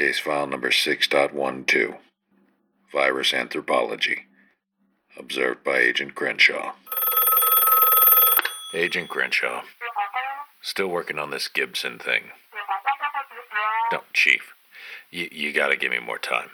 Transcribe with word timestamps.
Case 0.00 0.18
file 0.18 0.46
number 0.46 0.70
6.12. 0.70 1.98
Virus 2.90 3.34
anthropology. 3.34 4.20
Observed 5.18 5.62
by 5.62 5.76
Agent 5.76 6.14
Crenshaw. 6.14 6.72
Agent 8.72 9.10
Crenshaw. 9.10 9.60
Still 10.62 10.86
working 10.86 11.18
on 11.18 11.28
this 11.28 11.48
Gibson 11.48 11.98
thing. 11.98 12.30
No, 13.92 14.00
Chief. 14.14 14.54
You, 15.10 15.28
you 15.30 15.52
gotta 15.52 15.76
give 15.76 15.90
me 15.90 15.98
more 15.98 16.18
time. 16.18 16.52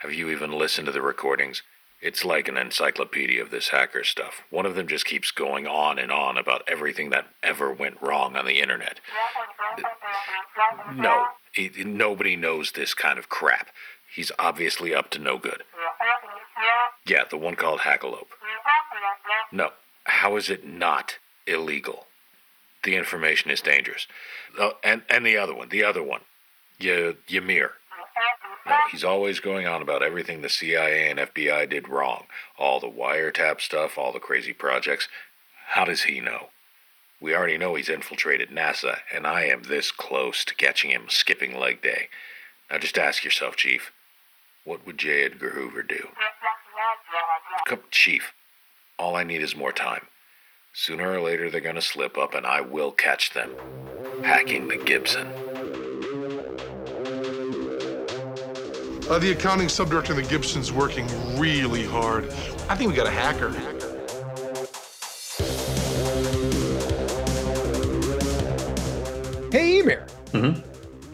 Have 0.00 0.12
you 0.12 0.28
even 0.28 0.52
listened 0.52 0.84
to 0.84 0.92
the 0.92 1.00
recordings? 1.00 1.62
It's 2.02 2.22
like 2.22 2.48
an 2.48 2.58
encyclopedia 2.58 3.40
of 3.40 3.50
this 3.50 3.70
hacker 3.70 4.04
stuff. 4.04 4.42
One 4.50 4.66
of 4.66 4.74
them 4.74 4.88
just 4.88 5.06
keeps 5.06 5.30
going 5.30 5.66
on 5.66 5.98
and 5.98 6.12
on 6.12 6.36
about 6.36 6.68
everything 6.68 7.08
that 7.08 7.28
ever 7.42 7.72
went 7.72 8.02
wrong 8.02 8.36
on 8.36 8.44
the 8.44 8.60
internet. 8.60 9.00
No, 10.94 11.24
nobody 11.84 12.36
knows 12.36 12.72
this 12.72 12.94
kind 12.94 13.18
of 13.18 13.28
crap. 13.28 13.68
He's 14.14 14.30
obviously 14.38 14.94
up 14.94 15.10
to 15.10 15.18
no 15.18 15.38
good. 15.38 15.62
Yeah, 17.06 17.24
the 17.28 17.36
one 17.36 17.56
called 17.56 17.80
Hackalope. 17.80 18.28
No, 19.52 19.70
how 20.04 20.36
is 20.36 20.50
it 20.50 20.66
not 20.66 21.18
illegal? 21.46 22.06
The 22.84 22.96
information 22.96 23.50
is 23.50 23.60
dangerous. 23.60 24.06
Oh, 24.58 24.72
and, 24.84 25.02
and 25.08 25.24
the 25.24 25.36
other 25.36 25.54
one, 25.54 25.68
the 25.70 25.84
other 25.84 26.02
one. 26.02 26.20
Y- 26.80 27.14
Ymir. 27.28 27.72
No, 28.66 28.74
he's 28.90 29.04
always 29.04 29.40
going 29.40 29.66
on 29.66 29.82
about 29.82 30.02
everything 30.02 30.40
the 30.42 30.48
CIA 30.48 31.10
and 31.10 31.18
FBI 31.18 31.68
did 31.68 31.88
wrong. 31.88 32.24
All 32.58 32.80
the 32.80 32.88
wiretap 32.90 33.60
stuff, 33.60 33.98
all 33.98 34.12
the 34.12 34.18
crazy 34.20 34.52
projects. 34.52 35.08
How 35.68 35.84
does 35.84 36.02
he 36.04 36.20
know? 36.20 36.48
We 37.24 37.34
already 37.34 37.56
know 37.56 37.74
he's 37.74 37.88
infiltrated 37.88 38.50
NASA, 38.50 38.98
and 39.10 39.26
I 39.26 39.44
am 39.44 39.62
this 39.62 39.90
close 39.90 40.44
to 40.44 40.54
catching 40.54 40.90
him 40.90 41.06
skipping 41.08 41.58
leg 41.58 41.80
day. 41.80 42.10
Now 42.70 42.76
just 42.76 42.98
ask 42.98 43.24
yourself, 43.24 43.56
Chief, 43.56 43.92
what 44.64 44.84
would 44.84 44.98
J. 44.98 45.24
Edgar 45.24 45.48
Hoover 45.48 45.82
do? 45.82 46.08
Come, 47.66 47.80
Chief, 47.90 48.34
all 48.98 49.16
I 49.16 49.24
need 49.24 49.40
is 49.40 49.56
more 49.56 49.72
time. 49.72 50.08
Sooner 50.74 51.12
or 51.12 51.20
later, 51.22 51.48
they're 51.48 51.62
gonna 51.62 51.80
slip 51.80 52.18
up, 52.18 52.34
and 52.34 52.44
I 52.44 52.60
will 52.60 52.92
catch 52.92 53.32
them. 53.32 53.52
Hacking 54.22 54.68
the 54.68 54.76
Gibson. 54.76 55.26
Uh, 59.08 59.18
the 59.18 59.32
accounting 59.32 59.68
subdirector 59.68 60.10
of 60.10 60.16
the 60.16 60.26
Gibson's 60.28 60.70
working 60.70 61.06
really 61.38 61.84
hard. 61.84 62.26
I 62.68 62.76
think 62.76 62.90
we 62.90 62.94
got 62.94 63.06
a 63.06 63.10
hacker. 63.10 63.73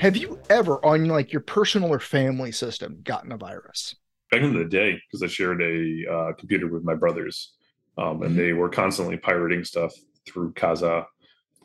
Have 0.01 0.17
you 0.17 0.41
ever, 0.49 0.83
on 0.85 1.07
like 1.09 1.31
your 1.31 1.43
personal 1.43 1.91
or 1.91 2.01
family 2.01 2.53
system, 2.53 3.01
gotten 3.05 3.33
a 3.33 3.37
virus? 3.37 3.95
Back 4.31 4.41
in 4.41 4.57
the 4.57 4.65
day, 4.65 4.99
because 5.07 5.23
I 5.23 5.27
shared 5.27 5.61
a 5.61 6.11
uh, 6.11 6.33
computer 6.39 6.69
with 6.69 6.85
my 6.85 6.95
brothers, 6.95 7.53
um, 7.99 8.23
and 8.23 8.35
they 8.39 8.55
were 8.55 8.71
constantly 8.71 9.19
pirating 9.19 9.63
stuff 9.63 9.93
through 10.27 10.55
Kazaa. 10.55 11.05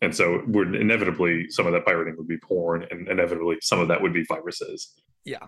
And 0.01 0.13
so, 0.13 0.41
would 0.47 0.75
inevitably, 0.75 1.49
some 1.49 1.65
of 1.65 1.71
that 1.71 1.85
pirating 1.85 2.17
would 2.17 2.27
be 2.27 2.37
porn, 2.37 2.85
and 2.91 3.07
inevitably, 3.07 3.55
some 3.61 3.79
of 3.79 3.87
that 3.87 4.01
would 4.01 4.13
be 4.13 4.25
viruses. 4.25 4.93
Yeah, 5.23 5.47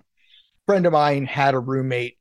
friend 0.66 0.86
of 0.86 0.94
mine 0.94 1.26
had 1.26 1.56
a 1.56 1.60
roommate. 1.60 2.18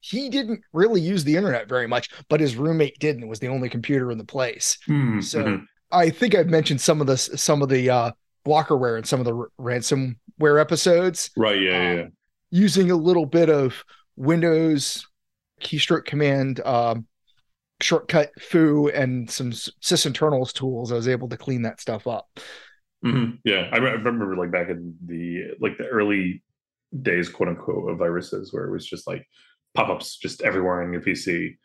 He 0.00 0.30
didn't 0.30 0.60
really 0.72 1.02
use 1.02 1.24
the 1.24 1.36
internet 1.36 1.68
very 1.68 1.86
much, 1.86 2.08
but 2.30 2.40
his 2.40 2.56
roommate 2.56 2.98
didn't. 3.00 3.24
it 3.24 3.28
was 3.28 3.40
the 3.40 3.48
only 3.48 3.68
computer 3.68 4.10
in 4.10 4.16
the 4.16 4.24
place. 4.24 4.78
So 4.86 4.92
Mhm. 5.42 5.66
I 5.92 6.08
think 6.08 6.34
I've 6.34 6.48
mentioned 6.48 6.80
some 6.80 7.00
of 7.02 7.06
this, 7.06 7.28
some 7.34 7.60
of 7.60 7.68
the 7.68 7.90
uh, 7.90 8.12
blockerware 8.46 8.96
and 8.96 9.06
some 9.06 9.20
of 9.20 9.26
the 9.26 9.34
r- 9.36 9.48
ransomware 9.60 10.60
episodes. 10.60 11.30
right, 11.36 11.60
yeah, 11.60 11.70
yeah, 11.82 11.90
um, 11.90 11.96
yeah. 11.98 12.06
using 12.50 12.90
a 12.90 12.96
little 12.96 13.26
bit 13.26 13.50
of 13.50 13.84
Windows 14.16 15.06
keystroke 15.60 16.04
command 16.04 16.60
um, 16.60 17.06
shortcut 17.80 18.30
foo 18.40 18.88
and 18.88 19.30
some 19.30 19.50
sysinternals 19.52 20.52
tools. 20.52 20.92
I 20.92 20.96
was 20.96 21.08
able 21.08 21.28
to 21.28 21.36
clean 21.36 21.62
that 21.62 21.80
stuff 21.80 22.06
up. 22.06 22.28
Mhm. 23.04 23.38
Yeah, 23.44 23.68
I, 23.72 23.76
re- 23.78 23.90
I 23.90 23.94
remember 23.94 24.36
like 24.36 24.50
back 24.50 24.68
in 24.70 24.96
the 25.04 25.54
like 25.60 25.76
the 25.78 25.86
early 25.86 26.42
days, 27.02 27.28
quote 27.28 27.48
unquote, 27.50 27.90
of 27.90 27.98
viruses, 27.98 28.52
where 28.52 28.64
it 28.64 28.72
was 28.72 28.86
just 28.86 29.06
like 29.06 29.26
pop-ups 29.74 30.16
just 30.16 30.42
everywhere 30.42 30.82
on 30.82 30.92
your 30.92 31.02
PC. 31.02 31.56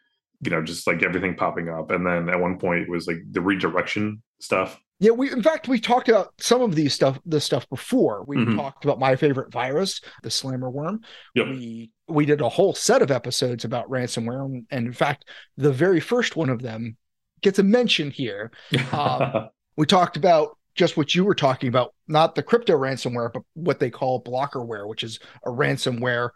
You 0.44 0.52
know, 0.52 0.62
just 0.64 0.88
like 0.88 1.03
everything 1.03 1.36
popping 1.36 1.70
up, 1.70 1.91
and 1.91 2.06
then 2.06 2.28
at 2.28 2.40
one 2.40 2.58
point 2.58 2.81
it 2.84 2.90
was 2.90 3.08
like 3.08 3.20
the 3.31 3.41
redirection 3.41 4.22
stuff. 4.40 4.78
Yeah, 5.02 5.12
we 5.12 5.32
in 5.32 5.42
fact 5.42 5.68
we 5.68 5.80
talked 5.80 6.10
about 6.10 6.34
some 6.40 6.62
of 6.62 6.76
these 6.76 6.94
stuff 6.94 7.20
this 7.26 7.44
stuff 7.44 7.68
before. 7.70 8.24
We 8.28 8.38
Mhm. 8.38 8.56
talked 8.56 8.86
about 8.86 9.00
my 9.00 9.16
favorite 9.16 9.52
virus, 9.52 10.00
the 10.22 10.30
slammer 10.30 10.70
worm. 10.70 11.02
Yep. 11.36 11.48
We 11.48 11.92
we 12.08 12.26
did 12.26 12.40
a 12.40 12.48
whole 12.50 12.76
set 12.76 13.02
of 13.02 13.10
episodes 13.10 13.66
about 13.66 13.90
ransomware, 13.90 14.46
and, 14.46 14.66
and 14.70 14.86
in 14.86 14.94
fact, 14.94 15.26
the 15.58 15.72
very 15.74 16.00
first 16.00 16.36
one 16.36 16.50
of 16.50 16.62
them 16.62 16.98
gets 17.42 17.58
a 17.58 17.64
mention 17.64 18.12
here. 18.12 18.52
Um, 18.94 19.50
We 19.78 19.86
talked 19.88 20.18
about 20.18 20.58
just 20.76 20.98
what 20.98 21.16
you 21.16 21.24
were 21.26 21.34
talking 21.34 21.70
about, 21.70 21.96
not 22.08 22.36
the 22.36 22.44
crypto 22.44 22.74
ransomware, 22.78 23.32
but 23.34 23.42
what 23.54 23.80
they 23.80 23.90
call 23.90 24.22
blockerware, 24.22 24.88
which 24.88 25.02
is 25.02 25.18
a 25.46 25.50
ransomware 25.50 26.30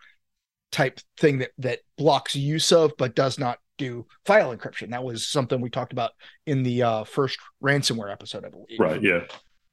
type 0.72 1.00
thing 1.18 1.40
that 1.40 1.52
that 1.60 1.80
blocks 1.98 2.36
use 2.36 2.72
of 2.72 2.94
but 2.98 3.14
does 3.14 3.38
not 3.38 3.60
do 3.78 4.06
file 4.26 4.56
encryption. 4.56 4.92
That 4.92 5.04
was 5.04 5.28
something 5.28 5.62
we 5.62 5.70
talked 5.70 5.94
about 5.94 6.12
in 6.46 6.64
the 6.64 6.84
uh, 6.84 7.04
first 7.04 7.38
ransomware 7.64 8.12
episode, 8.12 8.46
I 8.46 8.50
believe 8.50 8.80
right, 8.80 9.02
yeah. 9.02 9.22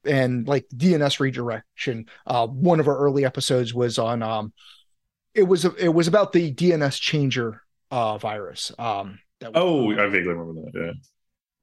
and 0.05 0.47
like 0.47 0.67
DNS 0.75 1.21
redirection. 1.21 2.07
Uh, 2.27 2.47
one 2.47 2.81
of 2.81 2.89
our 2.89 2.99
early 2.99 3.25
episodes 3.25 3.73
was 3.75 3.99
on 3.99 4.23
um, 4.23 4.53
it 5.35 5.45
was 5.45 5.65
it 5.65 5.93
was 5.95 6.09
about 6.09 6.33
the 6.33 6.53
DNS 6.53 7.01
changer 7.01 7.63
uh 7.91 8.19
virus. 8.19 8.73
Um, 8.79 9.19
that 9.41 9.53
Oh, 9.55 9.91
I 9.93 10.07
vaguely 10.09 10.33
remember 10.35 10.71
that. 10.73 10.95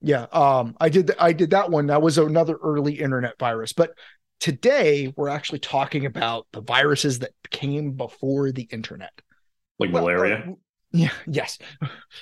Yeah. 0.02 0.26
yeah. 0.32 0.58
Um, 0.60 0.76
I 0.80 0.90
did 0.90 1.12
I 1.20 1.34
did 1.34 1.52
that 1.52 1.70
one. 1.70 1.88
That 1.88 2.02
was 2.02 2.18
another 2.18 2.58
early 2.62 2.94
internet 3.00 3.38
virus. 3.40 3.74
But 3.74 3.92
today 4.40 5.14
we're 5.16 5.30
actually 5.30 5.60
talking 5.60 6.06
about 6.06 6.48
the 6.52 6.62
viruses 6.62 7.20
that 7.20 7.32
came 7.50 7.92
before 7.94 8.52
the 8.52 8.68
internet. 8.72 9.12
Like 9.80 9.92
Well, 9.94 10.04
malaria. 10.04 10.44
uh, 10.48 10.52
yeah. 10.92 11.12
Yes. 11.28 11.58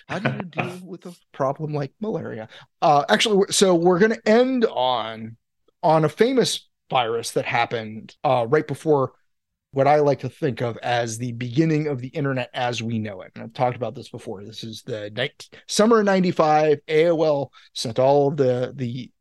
How 0.08 0.20
do 0.20 0.32
you 0.32 0.44
deal 0.44 0.80
with 0.84 1.06
a 1.06 1.16
problem 1.32 1.74
like 1.74 1.94
malaria? 2.00 2.50
Uh, 2.82 3.06
actually, 3.10 3.52
so 3.52 3.76
we're 3.76 4.00
going 4.00 4.14
to 4.14 4.30
end 4.30 4.66
on 4.66 5.38
on 5.84 6.06
a 6.06 6.10
famous 6.10 6.68
virus 6.90 7.32
that 7.32 7.46
happened 7.46 8.16
uh, 8.24 8.46
right 8.50 8.68
before 8.68 9.14
what 9.72 9.88
I 9.88 10.00
like 10.00 10.20
to 10.22 10.30
think 10.30 10.62
of 10.62 10.78
as 10.78 11.18
the 11.18 11.34
beginning 11.34 11.88
of 11.88 12.00
the 12.00 12.08
internet 12.08 12.50
as 12.54 12.82
we 12.82 13.00
know 13.00 13.22
it. 13.22 13.32
And 13.36 13.44
I've 13.44 13.54
talked 13.54 13.76
about 13.76 13.96
this 13.96 14.10
before. 14.10 14.44
This 14.44 14.64
is 14.64 14.82
the 14.84 15.12
night, 15.12 15.48
summer 15.68 16.00
of 16.00 16.06
'95. 16.06 16.80
AOL 16.88 17.50
sent 17.74 18.00
all 18.00 18.30
of 18.30 18.38
the 18.38 18.74
the 18.76 19.12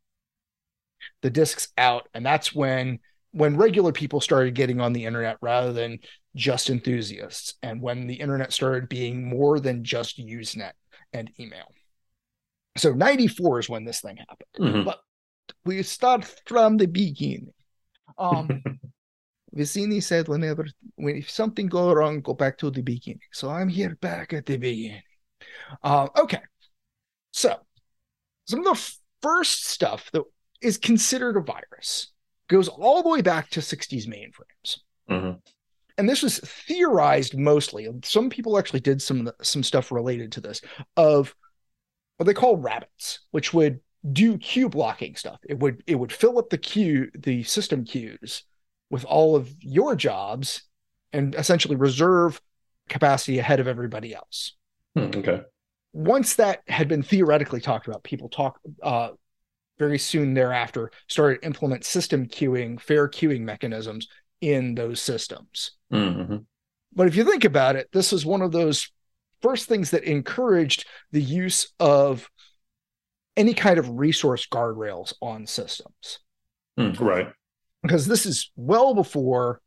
the 1.21 1.29
discs 1.29 1.69
out, 1.77 2.07
and 2.13 2.25
that's 2.25 2.53
when 2.53 2.99
when 3.31 3.57
regular 3.57 3.91
people 3.91 4.19
started 4.19 4.55
getting 4.55 4.81
on 4.81 4.93
the 4.93 5.05
internet 5.05 5.37
rather 5.41 5.73
than 5.73 5.99
just 6.37 6.69
enthusiasts, 6.69 7.55
and 7.63 7.81
when 7.81 8.07
the 8.07 8.13
internet 8.15 8.53
started 8.53 8.87
being 8.87 9.27
more 9.27 9.59
than 9.59 9.83
just 9.83 10.17
Usenet 10.19 10.73
and 11.11 11.29
email. 11.39 11.73
So 12.77 12.93
94 12.93 13.59
is 13.59 13.69
when 13.69 13.83
this 13.83 14.01
thing 14.01 14.17
happened. 14.17 14.75
Mhm. 14.75 14.85
But 14.85 14.99
we 15.65 15.81
start 15.83 16.23
from 16.45 16.77
the 16.77 16.85
beginning. 16.85 17.53
Um, 18.17 18.47
Vizzini 19.55 20.01
said, 20.03 20.27
whenever 20.27 20.67
when 20.95 21.17
if 21.17 21.29
something 21.29 21.67
go 21.67 21.91
wrong, 21.91 22.21
go 22.21 22.33
back 22.33 22.57
to 22.59 22.69
the 22.69 22.83
beginning. 22.83 23.19
So 23.33 23.49
I'm 23.49 23.69
here 23.69 23.95
back 23.99 24.33
at 24.33 24.45
the 24.45 24.57
beginning. 24.57 25.01
Uh, 25.83 26.07
okay. 26.17 26.41
So 27.31 27.55
some 28.45 28.59
of 28.59 28.65
the 28.65 28.93
first 29.21 29.65
stuff 29.65 30.09
that 30.13 30.23
is 30.61 30.77
considered 30.77 31.37
a 31.37 31.41
virus 31.41 32.11
goes 32.47 32.67
all 32.67 33.03
the 33.03 33.09
way 33.09 33.21
back 33.21 33.49
to 33.49 33.61
60s 33.61 34.07
mainframes 34.07 34.79
Mhm. 35.09 35.41
And 35.97 36.07
this 36.07 36.21
was 36.21 36.39
theorized 36.39 37.37
mostly. 37.37 37.87
Some 38.03 38.29
people 38.29 38.57
actually 38.57 38.81
did 38.81 39.01
some 39.01 39.31
some 39.41 39.63
stuff 39.63 39.91
related 39.91 40.31
to 40.33 40.41
this 40.41 40.61
of 40.95 41.35
what 42.17 42.25
they 42.25 42.33
call 42.33 42.57
rabbits, 42.57 43.19
which 43.31 43.53
would 43.53 43.79
do 44.11 44.37
queue 44.37 44.69
blocking 44.69 45.15
stuff. 45.15 45.39
It 45.47 45.59
would 45.59 45.83
it 45.87 45.95
would 45.95 46.11
fill 46.11 46.37
up 46.39 46.49
the 46.49 46.57
queue, 46.57 47.09
the 47.17 47.43
system 47.43 47.83
queues, 47.83 48.43
with 48.89 49.05
all 49.05 49.35
of 49.35 49.53
your 49.59 49.95
jobs, 49.95 50.63
and 51.13 51.35
essentially 51.35 51.75
reserve 51.75 52.41
capacity 52.89 53.39
ahead 53.39 53.59
of 53.59 53.67
everybody 53.67 54.13
else. 54.13 54.55
Hmm, 54.95 55.11
Okay. 55.15 55.41
Once 55.93 56.35
that 56.35 56.61
had 56.67 56.87
been 56.87 57.01
theoretically 57.01 57.59
talked 57.59 57.87
about, 57.87 58.03
people 58.03 58.29
talk 58.29 58.59
uh, 58.83 59.09
very 59.79 59.97
soon 59.97 60.33
thereafter 60.33 60.91
started 61.07 61.41
to 61.41 61.45
implement 61.47 61.85
system 61.85 62.27
queuing, 62.27 62.79
fair 62.79 63.07
queuing 63.07 63.41
mechanisms 63.41 64.07
in 64.41 64.75
those 64.75 65.01
systems. 65.01 65.71
Mhm. 65.91 66.45
But 66.93 67.07
if 67.07 67.15
you 67.15 67.23
think 67.23 67.45
about 67.45 67.75
it, 67.75 67.89
this 67.91 68.13
is 68.13 68.25
one 68.25 68.41
of 68.41 68.51
those 68.51 68.91
first 69.41 69.67
things 69.67 69.91
that 69.91 70.03
encouraged 70.03 70.85
the 71.11 71.21
use 71.21 71.71
of 71.79 72.29
any 73.35 73.53
kind 73.53 73.77
of 73.77 73.89
resource 73.89 74.47
guardrails 74.47 75.13
on 75.21 75.45
systems. 75.45 76.19
Hmm, 76.77 76.91
Right. 76.93 77.31
Because 77.83 78.07
this 78.07 78.25
is 78.25 78.51
well 78.55 78.95
before 78.95 79.61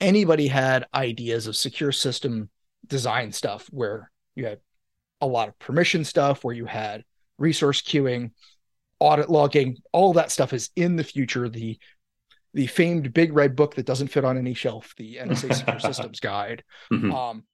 anybody 0.00 0.48
had 0.48 0.86
ideas 0.92 1.46
of 1.46 1.56
secure 1.56 1.92
system 1.92 2.50
design 2.86 3.32
stuff 3.32 3.66
where 3.70 4.10
you 4.34 4.46
had 4.46 4.60
a 5.20 5.26
lot 5.26 5.48
of 5.48 5.58
permission 5.58 6.04
stuff, 6.04 6.44
where 6.44 6.54
you 6.54 6.66
had 6.66 7.04
resource 7.38 7.80
queuing, 7.80 8.32
audit 8.98 9.30
logging, 9.30 9.76
all 9.92 10.12
that 10.14 10.30
stuff 10.32 10.52
is 10.52 10.70
in 10.76 10.96
the 10.96 11.04
future. 11.04 11.48
The 11.48 11.78
the 12.56 12.66
famed 12.66 13.12
big 13.12 13.34
red 13.34 13.54
book 13.54 13.74
that 13.74 13.84
doesn't 13.84 14.08
fit 14.08 14.24
on 14.24 14.38
any 14.38 14.54
shelf, 14.54 14.94
the 14.96 15.16
NSA 15.20 15.54
Secure 15.54 15.78
Systems 15.78 16.20
Guide. 16.20 16.64
Mhm. 16.90 17.12
Um, 17.14 17.44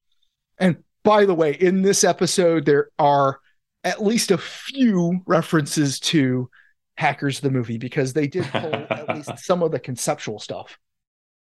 and 0.58 0.76
by 1.02 1.26
the 1.26 1.34
way, 1.34 1.54
in 1.54 1.82
this 1.82 2.04
episode, 2.04 2.64
there 2.64 2.88
are 3.00 3.40
at 3.82 4.00
least 4.00 4.30
a 4.30 4.38
few 4.38 5.20
references 5.26 5.98
to 5.98 6.48
Hackers 6.96 7.40
the 7.40 7.50
movie 7.50 7.78
because 7.78 8.12
they 8.12 8.28
did 8.28 8.44
pull 8.44 8.72
at 8.74 9.08
least 9.08 9.32
some 9.38 9.64
of 9.64 9.72
the 9.72 9.80
conceptual 9.80 10.38
stuff 10.38 10.78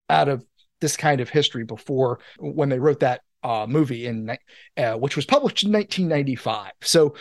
out 0.09 0.27
of 0.27 0.43
this 0.81 0.97
kind 0.97 1.21
of 1.21 1.29
history 1.29 1.65
before 1.65 2.19
when 2.39 2.69
they 2.69 2.79
wrote 2.79 3.01
that 3.01 3.21
uh, 3.43 3.67
movie 3.69 4.07
in 4.07 4.35
uh, 4.75 4.93
which 4.93 5.15
was 5.15 5.25
published 5.27 5.63
in 5.63 5.71
1995. 5.71 6.71
So, 6.81 7.13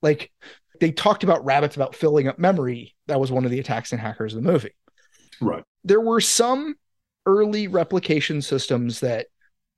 like, 0.00 0.32
they 0.80 0.90
talked 0.90 1.22
about 1.22 1.44
rabbits 1.44 1.76
about 1.76 1.94
filling 1.94 2.28
up 2.28 2.38
memory. 2.38 2.94
That 3.08 3.20
was 3.20 3.30
one 3.30 3.44
of 3.44 3.50
the 3.50 3.60
attacks 3.60 3.92
in 3.92 3.98
Hackers 3.98 4.32
the 4.32 4.40
movie 4.40 4.72
Right. 5.42 5.64
there 5.84 6.00
were 6.00 6.20
some 6.20 6.76
early 7.26 7.68
replication 7.68 8.40
systems 8.42 9.00
that 9.00 9.26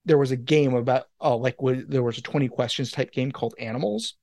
there 0.05 0.19
was 0.19 0.31
a 0.31 0.37
game 0.37 0.75
about 0.75 1.05
oh 1.21 1.37
like 1.37 1.57
w- 1.57 1.85
there 1.89 2.03
was 2.03 2.19
a 2.19 2.23
20 2.23 2.49
questions 2.49 2.91
type 2.91 3.11
game 3.13 3.33
called 3.33 3.55
animals 3.59 4.15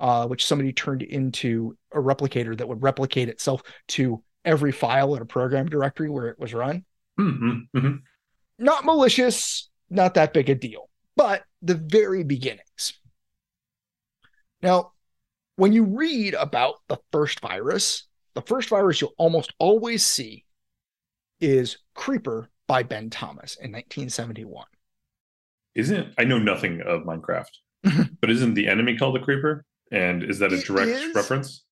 uh, 0.00 0.26
which 0.26 0.46
somebody 0.46 0.72
turned 0.72 1.02
into 1.02 1.76
a 1.92 1.98
replicator 1.98 2.56
that 2.56 2.66
would 2.68 2.82
replicate 2.82 3.28
itself 3.28 3.62
to 3.88 4.22
every 4.44 4.72
file 4.72 5.14
in 5.14 5.22
a 5.22 5.26
program 5.26 5.68
directory 5.68 6.10
where 6.10 6.28
it 6.28 6.38
was 6.38 6.54
run 6.54 6.84
Mm-hmm. 7.20 7.78
hmm 7.78 7.96
not 8.58 8.84
malicious 8.84 9.68
not 9.90 10.14
that 10.14 10.32
big 10.32 10.48
a 10.50 10.54
deal 10.54 10.88
but 11.16 11.42
the 11.60 11.74
very 11.74 12.24
beginnings 12.24 12.94
now 14.62 14.92
when 15.56 15.72
you 15.72 15.84
read 15.84 16.34
about 16.34 16.76
the 16.88 16.96
first 17.12 17.40
virus 17.40 18.06
the 18.34 18.42
first 18.42 18.68
virus 18.70 19.00
you'll 19.00 19.14
almost 19.18 19.52
always 19.58 20.04
see 20.04 20.44
is 21.42 21.76
creeper 21.94 22.48
by 22.66 22.82
ben 22.82 23.10
thomas 23.10 23.56
in 23.56 23.72
1971 23.72 24.64
Isn't 25.74 26.14
I 26.16 26.24
know 26.24 26.38
nothing 26.38 26.80
of 26.82 27.02
Minecraft, 27.02 27.50
but 28.20 28.30
isn't 28.30 28.54
the 28.54 28.68
enemy 28.68 28.96
called 28.96 29.16
the 29.16 29.20
creeper? 29.20 29.64
And 29.90 30.22
is 30.22 30.38
that 30.38 30.52
a 30.52 30.60
direct 30.60 30.90
is. 30.90 31.14
reference? 31.14 31.64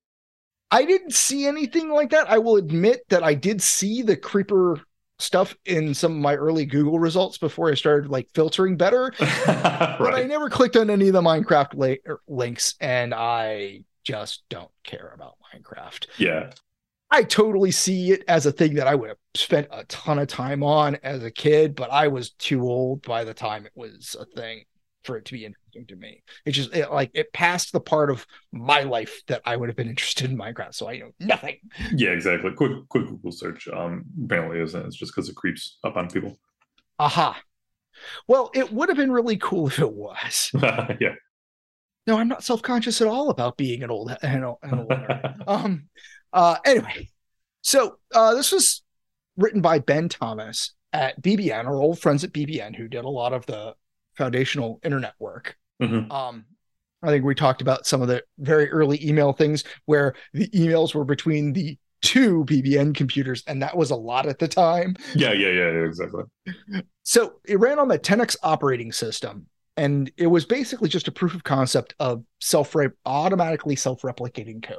I 0.71 0.85
didn't 0.85 1.15
see 1.15 1.47
anything 1.47 1.89
like 1.91 2.11
that. 2.11 2.31
I 2.31 2.39
will 2.39 2.57
admit 2.57 3.01
that 3.09 3.23
I 3.23 3.35
did 3.35 3.63
see 3.63 4.03
the 4.03 4.17
creeper 4.17 4.81
stuff 5.19 5.55
in 5.65 5.95
some 5.95 6.13
of 6.13 6.19
my 6.19 6.35
early 6.35 6.65
Google 6.65 6.99
results 6.99 7.39
before 7.39 7.71
I 7.71 7.75
started 7.75 8.11
like 8.11 8.29
filtering 8.35 8.77
better, 8.77 9.13
but 9.19 10.15
I 10.15 10.25
never 10.25 10.49
clicked 10.49 10.77
on 10.77 10.91
any 10.91 11.09
of 11.09 11.15
the 11.15 11.23
Minecraft 11.23 11.75
li- 11.75 12.01
er, 12.07 12.21
links 12.29 12.75
and 12.81 13.15
I 13.15 13.85
just 14.05 14.43
don't 14.49 14.71
care 14.83 15.13
about 15.15 15.37
Minecraft. 15.55 16.07
Yeah. 16.19 16.51
I 17.11 17.25
totally 17.25 17.73
see 17.73 18.13
it 18.13 18.23
as 18.29 18.47
a 18.47 18.53
thing 18.53 18.75
that 18.75 18.87
I 18.87 18.95
would 18.95 19.09
have 19.09 19.19
spent 19.35 19.69
a 19.73 19.85
ton 19.85 20.19
of 20.19 20.29
time 20.29 20.63
on 20.63 20.97
as 21.03 21.25
a 21.25 21.31
kid, 21.31 21.75
but 21.75 21.91
I 21.91 22.09
was 22.09 22.31
too 22.31 22.63
old 22.63 23.03
by 23.03 23.25
the 23.25 23.35
time 23.35 23.67
it 23.67 23.73
was 23.75 24.15
a 24.19 24.25
thing 24.25 24.65
for 25.03 25.17
it 25.17 25.25
to 25.25 25.33
be 25.33 25.45
interesting 25.45 25.87
to 25.87 25.97
me. 25.97 26.23
It 26.45 26.53
just 26.53 26.75
it, 26.75 26.91
like 26.93 27.11
it 27.15 27.33
passed 27.33 27.73
the 27.73 27.81
part 27.81 28.11
of 28.11 28.27
my 28.53 28.83
life 28.83 29.23
that 29.27 29.43
I 29.45 29.57
would 29.57 29.69
have 29.69 29.77
been 29.77 29.89
interested 29.95 30.31
in 30.31 30.37
Minecraft, 30.37 30.75
so 30.75 30.89
I 30.89 30.99
know 30.99 31.11
nothing. 31.19 31.59
Yeah, 31.95 32.11
exactly. 32.11 32.53
Quick 32.53 32.89
quick 32.89 33.07
Google 33.07 33.33
search. 33.33 33.69
Um 33.69 34.05
apparently 34.25 34.61
isn't. 34.61 34.87
It's 34.87 34.97
just 34.97 35.15
because 35.15 35.29
it 35.29 35.37
creeps 35.37 35.79
up 35.85 35.97
on 35.97 36.09
people. 36.09 36.39
Aha. 36.99 37.41
Well, 38.29 38.51
it 38.55 38.73
would 38.73 38.89
have 38.89 38.97
been 38.97 39.13
really 39.13 39.37
cool 39.37 39.67
if 39.67 39.79
it 39.79 39.93
was. 39.93 40.51
yeah. 41.01 41.15
No, 42.07 42.19
I'm 42.19 42.29
not 42.29 42.45
self-conscious 42.45 43.01
at 43.01 43.09
all 43.09 43.31
about 43.31 43.57
being 43.57 43.83
an 43.83 43.91
old 43.91 44.17
an 44.23 44.45
old, 44.45 44.59
an 44.63 44.79
old 44.79 44.89
nerd. 44.89 45.35
um 45.47 45.89
uh 46.33 46.57
anyway 46.65 47.09
so 47.63 47.97
uh 48.15 48.35
this 48.35 48.53
was 48.53 48.83
written 49.37 49.61
by 49.61 49.79
ben 49.79 50.09
thomas 50.09 50.73
at 50.93 51.21
bbn 51.23 51.65
our 51.67 51.75
old 51.81 51.99
friends 51.99 52.25
at 52.25 52.33
bbn 52.33 52.75
who 52.75 52.89
did 52.89 53.05
a 53.05 53.09
lot 53.09 53.33
of 53.33 53.45
the 53.47 53.75
foundational 54.17 54.81
internet 54.83 55.15
work 55.19 55.57
Mhm. 55.81 56.11
um 56.13 56.45
i 57.03 57.09
think 57.09 57.25
we 57.25 57.35
talked 57.35 57.63
about 57.63 57.87
some 57.87 58.03
of 58.03 58.09
the 58.09 58.23
very 58.39 58.71
early 58.71 58.99
email 59.07 59.33
things 59.33 59.65
where 59.87 60.15
the 60.35 60.49
emails 60.49 60.95
were 60.95 61.05
between 61.05 61.53
the 61.53 61.79
two 62.03 62.45
bbn 62.45 62.95
computers 62.95 63.43
and 63.47 63.63
that 63.63 63.77
was 63.77 63.91
a 63.91 63.97
lot 63.97 64.27
at 64.27 64.39
the 64.39 64.49
time 64.49 64.95
Yeah, 65.15 65.33
yeah, 65.33 65.49
yeah, 65.49 65.71
yeah, 65.71 65.85
exactly. 65.85 66.25
so 67.03 67.35
it 67.47 67.59
ran 67.59 67.79
on 67.79 67.89
the 67.89 67.99
TENEX 67.99 68.37
operating 68.43 68.93
system, 68.93 69.47
and 69.77 70.11
it 70.17 70.27
was 70.27 70.45
basically 70.47 70.89
just 70.89 71.09
a 71.09 71.13
proof 71.13 71.35
of 71.35 71.45
concept 71.45 71.95
of 72.01 72.23
self 72.41 72.75
automatically 73.07 73.77
self 73.77 74.03
replicating 74.03 74.63
code 74.63 74.79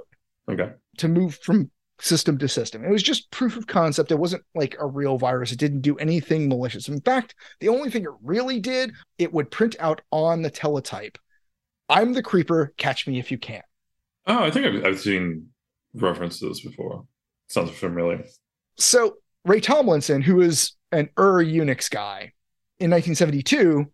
Okay. 0.52 0.72
to 0.98 1.08
move 1.08 1.36
from 1.36 1.72
system 2.00 2.38
to 2.40 2.48
system. 2.48 2.84
It 2.84 2.92
was 2.92 3.04
just 3.04 3.30
proof 3.32 3.56
of 3.58 3.68
concept. 3.68 4.12
It 4.12 4.20
wasn't 4.20 4.44
like 4.56 4.76
a 4.80 4.88
real 4.88 5.18
virus. 5.18 5.52
It 5.52 5.60
didn't 5.60 5.82
do 5.82 5.98
anything 5.98 6.50
malicious. 6.50 6.88
In 6.88 7.00
fact, 7.02 7.36
the 7.60 7.70
only 7.70 7.90
thing 7.90 8.04
it 8.04 8.10
really 8.24 8.60
did, 8.60 8.94
it 9.18 9.32
would 9.32 9.52
print 9.52 9.76
out 9.80 10.02
on 10.12 10.42
the 10.42 10.50
teletype, 10.50 11.18
"I'm 11.90 12.14
the 12.14 12.24
creeper. 12.24 12.74
Catch 12.78 13.08
me 13.08 13.20
if 13.20 13.32
you 13.32 13.38
can." 13.38 13.62
Oh, 14.26 14.44
I 14.44 14.52
think 14.52 14.66
I've, 14.66 14.86
I've 14.86 15.00
seen 15.00 15.48
references 15.94 16.62
before. 16.62 17.06
Sounds 17.48 17.72
familiar. 17.72 18.24
So 18.78 19.18
Ray 19.46 19.60
Tomlinson, 19.60 20.22
who 20.22 20.42
is 20.42 20.74
an 20.92 21.10
Ur 21.18 21.44
Unix 21.44 21.90
guy 21.90 22.34
in 22.80 22.90
1972, 22.90 23.86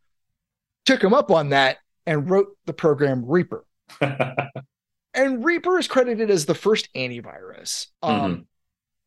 took 0.86 1.04
him 1.04 1.14
up 1.14 1.32
on 1.32 1.50
that 1.50 1.78
and 2.06 2.30
wrote 2.30 2.48
the 2.66 2.74
program 2.74 3.26
Reaper. 3.26 3.66
And 5.18 5.44
Reaper 5.44 5.80
is 5.80 5.88
credited 5.88 6.30
as 6.30 6.46
the 6.46 6.56
first 6.56 6.88
antivirus. 6.94 7.88
Um, 8.04 8.46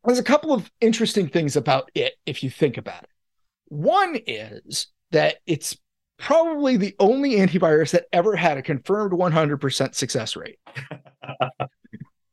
There's 0.04 0.18
a 0.18 0.24
couple 0.24 0.52
of 0.52 0.70
interesting 0.80 1.28
things 1.28 1.56
about 1.56 1.90
it 1.94 2.14
if 2.26 2.42
you 2.42 2.50
think 2.50 2.76
about 2.76 3.04
it. 3.04 3.10
One 3.66 4.18
is 4.26 4.88
that 5.12 5.36
it's 5.46 5.78
probably 6.18 6.76
the 6.76 6.94
only 6.98 7.36
antivirus 7.36 7.92
that 7.92 8.06
ever 8.12 8.34
had 8.34 8.58
a 8.58 8.62
confirmed 8.62 9.12
100% 9.12 9.94
success 9.94 10.36
rate. 10.36 10.58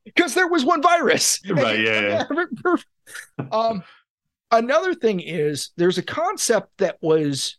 Because 0.03 0.33
there 0.33 0.47
was 0.47 0.65
one 0.65 0.81
virus. 0.81 1.39
Right, 1.47 1.79
yeah, 1.79 2.23
um, 3.51 3.83
another 4.49 4.95
thing 4.95 5.19
is 5.19 5.69
there's 5.77 5.99
a 5.99 6.03
concept 6.03 6.71
that 6.79 6.97
was, 7.01 7.57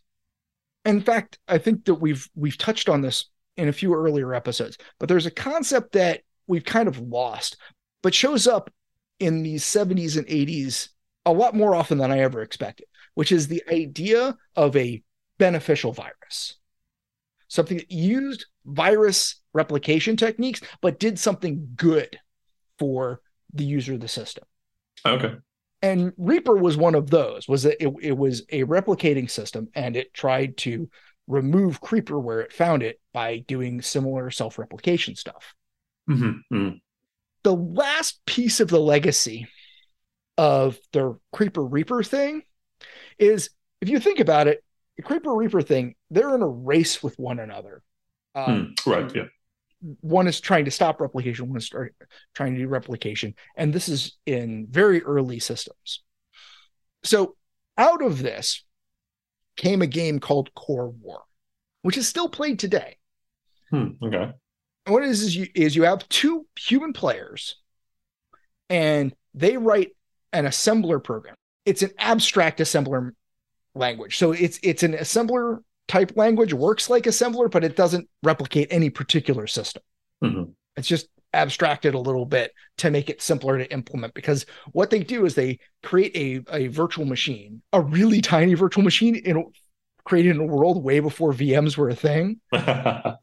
in 0.83 0.99
fact, 0.99 1.39
I 1.47 1.57
think 1.57 1.85
that 1.85 1.95
we've 1.95 2.27
we've 2.35 2.57
touched 2.57 2.89
on 2.89 2.99
this 2.99 3.29
in 3.59 3.67
a 3.67 3.73
few 3.73 3.93
earlier 3.93 4.33
episodes, 4.33 4.77
but 4.99 5.09
there's 5.09 5.25
a 5.25 5.31
concept 5.31 5.91
that 5.91 6.21
we've 6.47 6.63
kind 6.63 6.87
of 6.87 6.99
lost, 6.99 7.57
but 8.01 8.13
shows 8.15 8.47
up 8.47 8.71
in 9.19 9.43
the 9.43 9.55
70s 9.55 10.17
and 10.17 10.25
80s 10.27 10.89
a 11.25 11.33
lot 11.33 11.53
more 11.53 11.75
often 11.75 11.97
than 11.97 12.11
I 12.11 12.19
ever 12.19 12.41
expected, 12.41 12.87
which 13.13 13.31
is 13.31 13.47
the 13.47 13.61
idea 13.69 14.35
of 14.55 14.75
a 14.75 15.03
beneficial 15.37 15.91
virus. 15.91 16.57
Something 17.49 17.77
that 17.77 17.91
used 17.91 18.45
virus 18.65 19.41
replication 19.53 20.15
techniques, 20.15 20.61
but 20.81 20.99
did 20.99 21.19
something 21.19 21.69
good 21.75 22.17
for 22.77 23.21
the 23.53 23.65
user 23.65 23.93
of 23.93 23.99
the 23.99 24.07
system. 24.07 24.45
okay. 25.05 25.35
And 25.81 26.11
Reaper 26.17 26.55
was 26.55 26.75
one 26.75 26.93
of 26.93 27.09
those. 27.09 27.47
Was 27.47 27.63
that 27.63 27.81
it, 27.81 27.93
it 28.01 28.17
was 28.17 28.41
a 28.49 28.65
replicating 28.65 29.29
system 29.29 29.69
and 29.73 29.95
it 29.95 30.13
tried 30.13 30.57
to 30.57 30.89
remove 31.29 31.79
Creeper 31.79 32.19
where 32.19 32.41
it 32.41 32.51
found 32.51 32.83
it 32.83 32.99
by 33.13 33.37
doing 33.37 33.81
similar 33.81 34.31
self-replication 34.31 35.15
stuff. 35.15 35.53
Mhm, 36.09 36.41
mhm. 36.51 36.81
The 37.43 37.55
last 37.55 38.25
piece 38.25 38.59
of 38.59 38.69
the 38.69 38.79
legacy 38.79 39.47
of 40.37 40.77
the 40.91 41.17
Creeper 41.31 41.63
Reaper 41.63 42.03
thing 42.03 42.41
is 43.17 43.51
if 43.79 43.89
you 43.89 43.99
think 43.99 44.19
about 44.19 44.47
it, 44.47 44.63
the 44.97 45.03
Creeper 45.03 45.33
Reaper 45.33 45.61
thing, 45.61 45.95
they're 46.09 46.35
in 46.35 46.41
a 46.41 46.47
race 46.47 47.01
with 47.03 47.17
one 47.19 47.39
another. 47.39 47.83
Um, 48.35 48.75
Hmm, 48.85 48.89
Right. 48.91 49.15
Yeah. 49.15 49.25
one 50.01 50.27
is 50.27 50.41
trying 50.41 50.65
to 50.65 50.71
stop 50.71 50.99
replication, 50.99 51.47
one 51.47 51.57
is 51.57 51.65
start, 51.65 51.95
trying 52.33 52.53
to 52.55 52.59
do 52.59 52.67
replication, 52.67 53.35
and 53.55 53.71
this 53.71 53.87
is 53.87 54.17
in 54.25 54.67
very 54.69 55.01
early 55.03 55.39
systems. 55.39 56.03
So 57.03 57.35
out 57.77 58.01
of 58.03 58.19
this 58.21 58.65
came 59.59 59.81
a 59.81 59.87
game 59.87 60.19
called 60.19 60.51
Core 60.55 60.87
War, 60.87 61.21
which 61.83 61.97
is 61.97 62.07
still 62.07 62.29
played 62.29 62.57
today. 62.57 62.97
Hmm, 63.69 63.89
okay. 64.01 64.31
And 64.85 64.93
what 64.93 65.03
it 65.03 65.09
is 65.09 65.21
is 65.21 65.35
you, 65.35 65.47
is 65.53 65.75
you 65.75 65.83
have 65.83 66.07
two 66.09 66.47
human 66.57 66.93
players, 66.93 67.57
and 68.69 69.13
they 69.35 69.57
write 69.57 69.89
an 70.33 70.45
assembler 70.45 71.03
program. 71.03 71.35
It's 71.65 71.83
an 71.83 71.91
abstract 71.99 72.59
assembler 72.59 73.11
language, 73.75 74.17
so 74.17 74.31
it's 74.31 74.59
it's 74.63 74.81
an 74.81 74.93
assembler 74.93 75.59
type 75.87 76.13
language, 76.15 76.53
works 76.53 76.89
like 76.89 77.03
assembler, 77.03 77.51
but 77.51 77.63
it 77.63 77.75
doesn't 77.75 78.07
replicate 78.23 78.69
any 78.71 78.89
particular 78.89 79.45
system. 79.45 79.83
Mhm. 80.23 80.53
It's 80.77 80.87
just 80.87 81.09
abstract 81.33 81.85
it 81.85 81.95
a 81.95 81.99
little 81.99 82.25
bit 82.25 82.53
to 82.77 82.89
make 82.89 83.09
it 83.09 83.21
simpler 83.21 83.57
to 83.57 83.71
implement 83.71 84.13
because 84.13 84.45
what 84.71 84.89
they 84.89 85.03
do 85.03 85.25
is 85.25 85.35
they 85.35 85.59
create 85.83 86.15
a, 86.15 86.55
a 86.55 86.67
virtual 86.67 87.05
machine, 87.05 87.61
a 87.73 87.81
really 87.81 88.21
tiny 88.21 88.53
virtual 88.55 88.83
machine 88.83 89.15
in 89.15 89.43
created 90.03 90.35
in 90.35 90.41
a 90.41 90.45
world 90.45 90.83
way 90.83 90.99
before 90.99 91.31
VMs 91.31 91.77
were 91.77 91.89
a 91.89 91.95
thing 91.95 92.39
that 92.51 93.19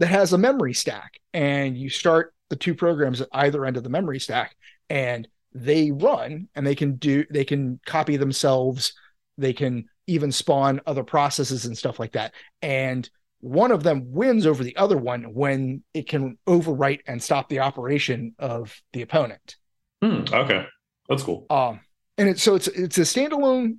has 0.00 0.32
a 0.32 0.38
memory 0.38 0.72
stack. 0.72 1.20
And 1.34 1.76
you 1.76 1.90
start 1.90 2.32
the 2.48 2.56
two 2.56 2.74
programs 2.74 3.20
at 3.20 3.28
either 3.32 3.66
end 3.66 3.76
of 3.76 3.82
the 3.82 3.90
memory 3.90 4.20
stack 4.20 4.56
and 4.88 5.28
they 5.52 5.90
run 5.90 6.48
and 6.54 6.66
they 6.66 6.74
can 6.74 6.96
do 6.96 7.24
they 7.30 7.44
can 7.44 7.80
copy 7.84 8.16
themselves, 8.16 8.94
they 9.36 9.52
can 9.52 9.88
even 10.06 10.32
spawn 10.32 10.80
other 10.86 11.02
processes 11.02 11.66
and 11.66 11.76
stuff 11.76 11.98
like 11.98 12.12
that. 12.12 12.32
And 12.62 13.08
one 13.40 13.70
of 13.70 13.82
them 13.82 14.12
wins 14.12 14.46
over 14.46 14.64
the 14.64 14.76
other 14.76 14.96
one 14.96 15.34
when 15.34 15.82
it 15.94 16.08
can 16.08 16.38
overwrite 16.46 17.00
and 17.06 17.22
stop 17.22 17.48
the 17.48 17.60
operation 17.60 18.34
of 18.38 18.74
the 18.92 19.02
opponent. 19.02 19.56
Hmm, 20.02 20.24
okay, 20.32 20.66
that's 21.08 21.22
cool. 21.22 21.46
Um, 21.50 21.80
and 22.18 22.28
it's 22.28 22.42
so 22.42 22.54
it's 22.54 22.68
it's 22.68 22.98
a 22.98 23.02
standalone 23.02 23.78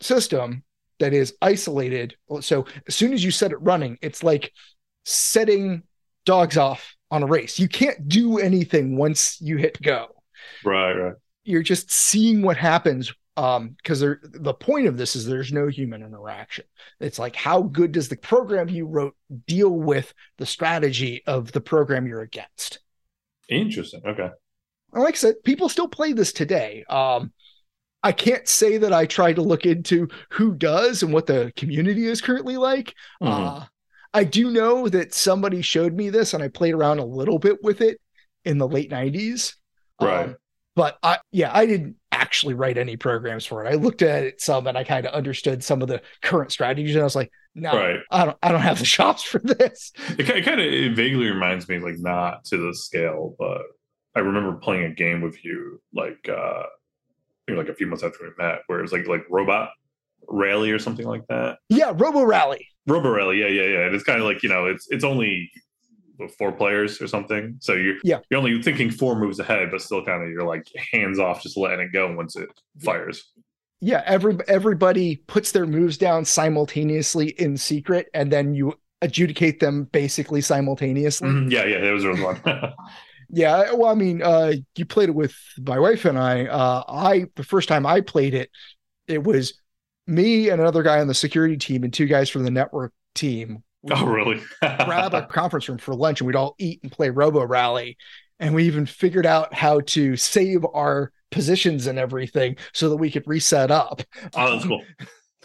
system 0.00 0.64
that 0.98 1.12
is 1.12 1.34
isolated. 1.42 2.14
So 2.40 2.66
as 2.86 2.94
soon 2.94 3.12
as 3.12 3.24
you 3.24 3.30
set 3.30 3.52
it 3.52 3.60
running, 3.60 3.98
it's 4.02 4.22
like 4.22 4.52
setting 5.04 5.82
dogs 6.26 6.56
off 6.56 6.94
on 7.10 7.22
a 7.22 7.26
race. 7.26 7.58
You 7.58 7.68
can't 7.68 8.08
do 8.08 8.38
anything 8.38 8.96
once 8.96 9.40
you 9.40 9.56
hit 9.56 9.80
go. 9.82 10.08
Right, 10.64 10.92
right. 10.92 11.14
You're 11.44 11.62
just 11.62 11.90
seeing 11.90 12.42
what 12.42 12.56
happens 12.56 13.12
um 13.36 13.76
because 13.76 14.00
the 14.00 14.54
point 14.58 14.86
of 14.86 14.96
this 14.96 15.14
is 15.14 15.24
there's 15.24 15.52
no 15.52 15.68
human 15.68 16.02
interaction. 16.02 16.64
It's 16.98 17.18
like 17.18 17.36
how 17.36 17.62
good 17.62 17.92
does 17.92 18.08
the 18.08 18.16
program 18.16 18.68
you 18.68 18.86
wrote 18.86 19.16
deal 19.46 19.70
with 19.70 20.12
the 20.38 20.46
strategy 20.46 21.22
of 21.26 21.52
the 21.52 21.60
program 21.60 22.06
you're 22.06 22.22
against? 22.22 22.80
Interesting. 23.48 24.02
Okay. 24.06 24.30
Like 24.92 25.14
i 25.14 25.16
said 25.16 25.42
people 25.44 25.68
still 25.68 25.88
play 25.88 26.12
this 26.12 26.32
today. 26.32 26.84
Um 26.88 27.32
i 28.02 28.12
can't 28.12 28.48
say 28.48 28.78
that 28.78 28.92
i 28.94 29.04
try 29.04 29.32
to 29.32 29.42
look 29.42 29.66
into 29.66 30.08
who 30.30 30.54
does 30.54 31.02
and 31.02 31.12
what 31.12 31.26
the 31.26 31.52
community 31.56 32.06
is 32.06 32.20
currently 32.20 32.56
like. 32.56 32.94
Mm-hmm. 33.22 33.32
uh 33.32 33.64
i 34.12 34.24
do 34.24 34.50
know 34.50 34.88
that 34.88 35.14
somebody 35.14 35.62
showed 35.62 35.94
me 35.94 36.10
this 36.10 36.34
and 36.34 36.42
i 36.42 36.48
played 36.48 36.74
around 36.74 36.98
a 36.98 37.04
little 37.04 37.38
bit 37.38 37.62
with 37.62 37.80
it 37.80 38.00
in 38.44 38.58
the 38.58 38.66
late 38.66 38.90
90s 38.90 39.54
right. 40.00 40.30
Um, 40.30 40.36
but 40.80 40.98
I 41.02 41.18
yeah, 41.30 41.50
I 41.52 41.66
didn't 41.66 41.96
actually 42.20 42.54
write 42.54 42.78
any 42.78 42.96
programs 42.96 43.46
for 43.46 43.64
it. 43.64 43.68
I 43.68 43.76
looked 43.76 44.02
at 44.02 44.22
it 44.24 44.40
some 44.40 44.66
and 44.66 44.76
I 44.76 44.84
kind 44.84 45.06
of 45.06 45.14
understood 45.14 45.64
some 45.64 45.82
of 45.82 45.88
the 45.88 46.02
current 46.22 46.52
strategies, 46.52 46.94
and 46.94 47.00
I 47.00 47.04
was 47.04 47.16
like, 47.16 47.32
no, 47.54 47.72
right. 47.72 48.00
I 48.10 48.24
don't 48.26 48.36
I 48.42 48.52
don't 48.52 48.60
have 48.60 48.78
the 48.78 48.84
shops 48.96 49.22
for 49.22 49.38
this. 49.38 49.92
It, 50.18 50.28
it 50.28 50.44
kind 50.44 50.60
of 50.60 50.66
it 50.66 50.94
vaguely 50.94 51.26
reminds 51.26 51.68
me, 51.68 51.78
like 51.78 51.98
not 51.98 52.44
to 52.46 52.56
the 52.56 52.74
scale, 52.74 53.34
but 53.38 53.62
I 54.14 54.20
remember 54.20 54.54
playing 54.54 54.84
a 54.84 54.94
game 54.94 55.22
with 55.22 55.44
you, 55.44 55.80
like 55.94 56.28
uh, 56.28 56.64
like 57.48 57.68
a 57.68 57.74
few 57.74 57.86
months 57.86 58.04
after 58.04 58.18
we 58.22 58.30
met, 58.38 58.60
where 58.66 58.78
it 58.78 58.82
was 58.82 58.92
like 58.92 59.06
like 59.06 59.24
robot 59.30 59.70
rally 60.28 60.70
or 60.70 60.78
something 60.78 61.06
like 61.06 61.26
that. 61.28 61.58
Yeah, 61.68 61.92
Robo 61.94 62.22
Rally. 62.22 62.66
Robo 62.86 63.10
Rally, 63.10 63.40
yeah, 63.40 63.48
yeah, 63.48 63.64
yeah. 63.64 63.86
And 63.86 63.94
it's 63.94 64.04
kind 64.04 64.20
of 64.20 64.26
like 64.26 64.42
you 64.42 64.48
know, 64.48 64.66
it's 64.66 64.86
it's 64.90 65.04
only 65.04 65.50
four 66.28 66.52
players 66.52 67.00
or 67.00 67.06
something. 67.06 67.56
So 67.60 67.74
you're 67.74 67.96
yeah 68.04 68.18
you're 68.30 68.38
only 68.38 68.62
thinking 68.62 68.90
four 68.90 69.18
moves 69.18 69.38
ahead, 69.38 69.70
but 69.70 69.82
still 69.82 70.04
kind 70.04 70.22
of 70.22 70.30
you're 70.30 70.46
like 70.46 70.66
hands 70.92 71.18
off, 71.18 71.42
just 71.42 71.56
letting 71.56 71.80
it 71.80 71.92
go 71.92 72.14
once 72.14 72.36
it 72.36 72.48
fires. 72.78 73.30
Yeah, 73.80 74.02
every 74.04 74.36
everybody 74.46 75.16
puts 75.16 75.52
their 75.52 75.66
moves 75.66 75.96
down 75.96 76.24
simultaneously 76.24 77.28
in 77.30 77.56
secret, 77.56 78.08
and 78.12 78.30
then 78.30 78.54
you 78.54 78.74
adjudicate 79.02 79.60
them 79.60 79.84
basically 79.84 80.40
simultaneously. 80.40 81.28
Mm-hmm. 81.28 81.50
Yeah, 81.50 81.64
yeah, 81.64 81.80
that 81.80 81.92
was 81.92 82.04
really 82.04 82.20
fun. 82.42 82.74
yeah, 83.30 83.72
well, 83.72 83.90
I 83.90 83.94
mean, 83.94 84.22
uh, 84.22 84.52
you 84.76 84.84
played 84.84 85.08
it 85.08 85.14
with 85.14 85.34
my 85.58 85.78
wife 85.78 86.04
and 86.04 86.18
I. 86.18 86.46
Uh, 86.46 86.84
I 86.88 87.26
the 87.36 87.44
first 87.44 87.68
time 87.68 87.86
I 87.86 88.02
played 88.02 88.34
it, 88.34 88.50
it 89.06 89.24
was 89.24 89.54
me 90.06 90.50
and 90.50 90.60
another 90.60 90.82
guy 90.82 91.00
on 91.00 91.06
the 91.06 91.14
security 91.14 91.56
team 91.56 91.84
and 91.84 91.92
two 91.92 92.06
guys 92.06 92.28
from 92.28 92.44
the 92.44 92.50
network 92.50 92.92
team 93.14 93.62
oh, 93.90 94.06
really? 94.06 94.42
grab 94.60 95.14
a 95.14 95.26
conference 95.26 95.68
room 95.68 95.78
for 95.78 95.94
lunch 95.94 96.20
and 96.20 96.26
we'd 96.26 96.36
all 96.36 96.54
eat 96.58 96.80
and 96.82 96.92
play 96.92 97.10
Robo 97.10 97.44
Rally. 97.44 97.96
And 98.38 98.54
we 98.54 98.64
even 98.64 98.86
figured 98.86 99.26
out 99.26 99.52
how 99.52 99.80
to 99.80 100.16
save 100.16 100.64
our 100.72 101.12
positions 101.30 101.86
and 101.86 101.98
everything 101.98 102.56
so 102.72 102.88
that 102.88 102.96
we 102.96 103.10
could 103.10 103.26
reset 103.26 103.70
up. 103.70 104.02
Oh, 104.34 104.52
that's 104.52 104.66
cool. 104.66 104.82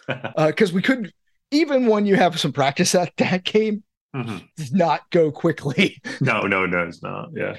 Because 0.08 0.72
uh, 0.72 0.76
we 0.76 0.82
couldn't, 0.82 1.14
even 1.52 1.88
when 1.88 2.06
you 2.06 2.16
have 2.16 2.40
some 2.40 2.54
practice 2.54 2.96
at 2.96 3.16
that 3.18 3.44
game, 3.44 3.84
mm-hmm. 4.16 4.38
does 4.58 4.72
not 4.72 5.10
go 5.12 5.32
quickly. 5.32 6.02
no, 6.22 6.42
no, 6.42 6.66
no, 6.66 6.80
it's 6.80 7.04
not. 7.04 7.30
Yeah. 7.34 7.56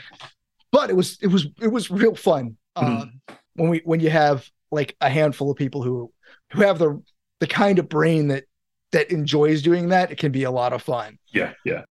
But 0.72 0.90
it 0.90 0.96
was, 0.96 1.18
it 1.20 1.28
was, 1.28 1.46
it 1.60 1.68
was 1.68 1.90
real 1.90 2.14
fun. 2.14 2.56
Mm-hmm. 2.76 3.02
Uh, 3.28 3.34
when 3.54 3.70
we, 3.70 3.82
when 3.84 4.00
you 4.00 4.10
have 4.10 4.48
like 4.70 4.96
a 5.00 5.08
handful 5.08 5.50
of 5.50 5.56
people 5.56 5.82
who, 5.82 6.12
who 6.52 6.62
have 6.62 6.78
the, 6.78 7.02
the 7.40 7.46
kind 7.46 7.78
of 7.78 7.88
brain 7.88 8.28
that 8.28 8.44
that 8.92 9.10
enjoys 9.10 9.62
doing 9.62 9.88
that, 9.88 10.10
it 10.10 10.18
can 10.18 10.32
be 10.32 10.44
a 10.44 10.50
lot 10.50 10.72
of 10.72 10.82
fun. 10.82 11.18
Yeah, 11.32 11.52
yeah. 11.64 11.82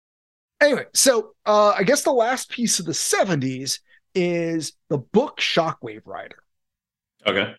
Anyway, 0.61 0.87
so 0.95 1.33
uh, 1.45 1.75
I 1.77 1.83
guess 1.83 2.03
the 2.03 2.13
last 2.13 2.51
piece 2.51 2.79
of 2.79 2.87
the 2.87 2.93
70s 2.93 3.81
is 4.15 4.73
the 4.89 4.99
book 4.99 5.39
Shockwave 5.39 6.07
Rider. 6.07 6.39
Okay. 7.27 7.55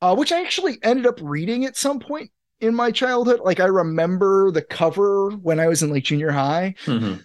Uh, 0.00 0.14
which 0.14 0.32
I 0.32 0.42
actually 0.42 0.78
ended 0.82 1.06
up 1.06 1.18
reading 1.20 1.64
at 1.64 1.76
some 1.76 1.98
point 1.98 2.30
in 2.60 2.74
my 2.74 2.90
childhood. 2.90 3.40
Like 3.40 3.60
I 3.60 3.66
remember 3.66 4.50
the 4.50 4.62
cover 4.62 5.30
when 5.30 5.58
I 5.58 5.66
was 5.66 5.82
in 5.82 5.90
like 5.90 6.04
junior 6.04 6.30
high. 6.30 6.74
Mm-hmm. 6.84 7.20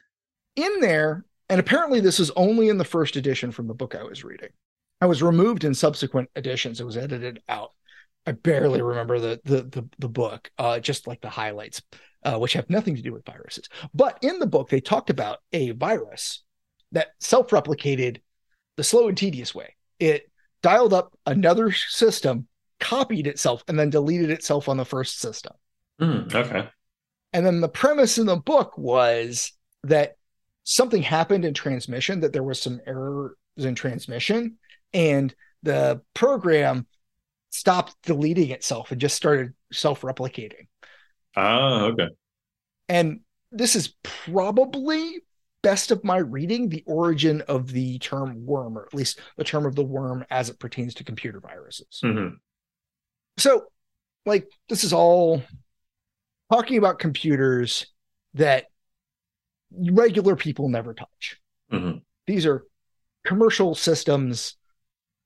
In 0.55 0.79
there, 0.81 1.25
and 1.49 1.59
apparently 1.59 1.99
this 1.99 2.19
is 2.19 2.31
only 2.35 2.69
in 2.69 2.77
the 2.77 2.85
first 2.85 3.15
edition 3.15 3.51
from 3.51 3.67
the 3.67 3.73
book 3.73 3.95
I 3.95 4.03
was 4.03 4.23
reading. 4.23 4.49
I 5.01 5.05
was 5.05 5.23
removed 5.23 5.63
in 5.63 5.73
subsequent 5.73 6.29
editions. 6.35 6.79
It 6.79 6.85
was 6.85 6.95
edited 6.95 7.41
out. 7.49 7.71
I 8.25 8.31
barely 8.31 8.81
remember 8.81 9.19
the 9.19 9.39
the 9.43 9.63
the, 9.63 9.89
the 9.99 10.09
book, 10.09 10.49
uh, 10.57 10.79
just 10.79 11.07
like 11.07 11.21
the 11.21 11.29
highlights, 11.29 11.81
uh, 12.23 12.37
which 12.37 12.53
have 12.53 12.69
nothing 12.69 12.95
to 12.95 13.01
do 13.01 13.13
with 13.13 13.25
viruses. 13.25 13.67
But 13.93 14.19
in 14.21 14.39
the 14.39 14.47
book, 14.47 14.69
they 14.69 14.81
talked 14.81 15.09
about 15.09 15.39
a 15.51 15.71
virus 15.71 16.43
that 16.91 17.09
self-replicated 17.19 18.21
the 18.77 18.83
slow 18.83 19.07
and 19.07 19.17
tedious 19.17 19.53
way. 19.53 19.75
It 19.99 20.31
dialed 20.61 20.93
up 20.93 21.13
another 21.25 21.71
system, 21.71 22.47
copied 22.79 23.27
itself, 23.27 23.63
and 23.67 23.77
then 23.77 23.89
deleted 23.89 24.29
itself 24.29 24.69
on 24.69 24.77
the 24.77 24.85
first 24.85 25.19
system. 25.19 25.53
Mm, 25.99 26.33
okay. 26.33 26.69
And 27.33 27.45
then 27.45 27.61
the 27.61 27.69
premise 27.69 28.17
in 28.17 28.25
the 28.25 28.37
book 28.37 28.77
was 28.77 29.51
that 29.83 30.15
something 30.63 31.01
happened 31.01 31.45
in 31.45 31.53
transmission, 31.53 32.21
that 32.21 32.31
there 32.31 32.43
was 32.43 32.61
some 32.61 32.79
errors 32.87 33.35
in 33.57 33.75
transmission, 33.75 34.57
and 34.93 35.33
the 35.63 36.01
program 36.13 36.85
stopped 37.53 37.95
deleting 38.01 38.49
itself 38.49 38.91
and 38.91 38.99
just 38.99 39.15
started 39.15 39.53
self-replicating. 39.71 40.67
Ah, 41.35 41.83
okay. 41.83 42.07
And 42.89 43.19
this 43.51 43.75
is 43.75 43.93
probably 44.01 45.21
best 45.61 45.91
of 45.91 46.03
my 46.03 46.17
reading 46.17 46.67
the 46.67 46.83
origin 46.87 47.41
of 47.47 47.71
the 47.71 47.99
term 47.99 48.43
worm, 48.43 48.75
or 48.75 48.87
at 48.87 48.95
least 48.95 49.19
the 49.37 49.43
term 49.43 49.67
of 49.67 49.75
the 49.75 49.83
worm 49.83 50.25
as 50.31 50.49
it 50.49 50.57
pertains 50.59 50.95
to 50.95 51.03
computer 51.03 51.39
viruses. 51.39 52.01
Mm-hmm. 52.03 52.35
So, 53.37 53.65
like, 54.25 54.47
this 54.67 54.83
is 54.83 54.91
all 54.91 55.43
talking 56.51 56.79
about 56.79 56.97
computers 56.97 57.85
that 58.33 58.65
regular 59.71 60.35
people 60.35 60.69
never 60.69 60.95
touch. 60.95 61.39
Mm-hmm. 61.71 61.99
These 62.25 62.47
are 62.47 62.65
commercial 63.23 63.75
systems 63.75 64.55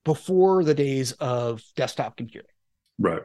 before 0.08 0.64
the 0.64 0.72
days 0.72 1.12
of 1.12 1.62
desktop 1.76 2.16
computing. 2.16 2.50
Right. 2.98 3.20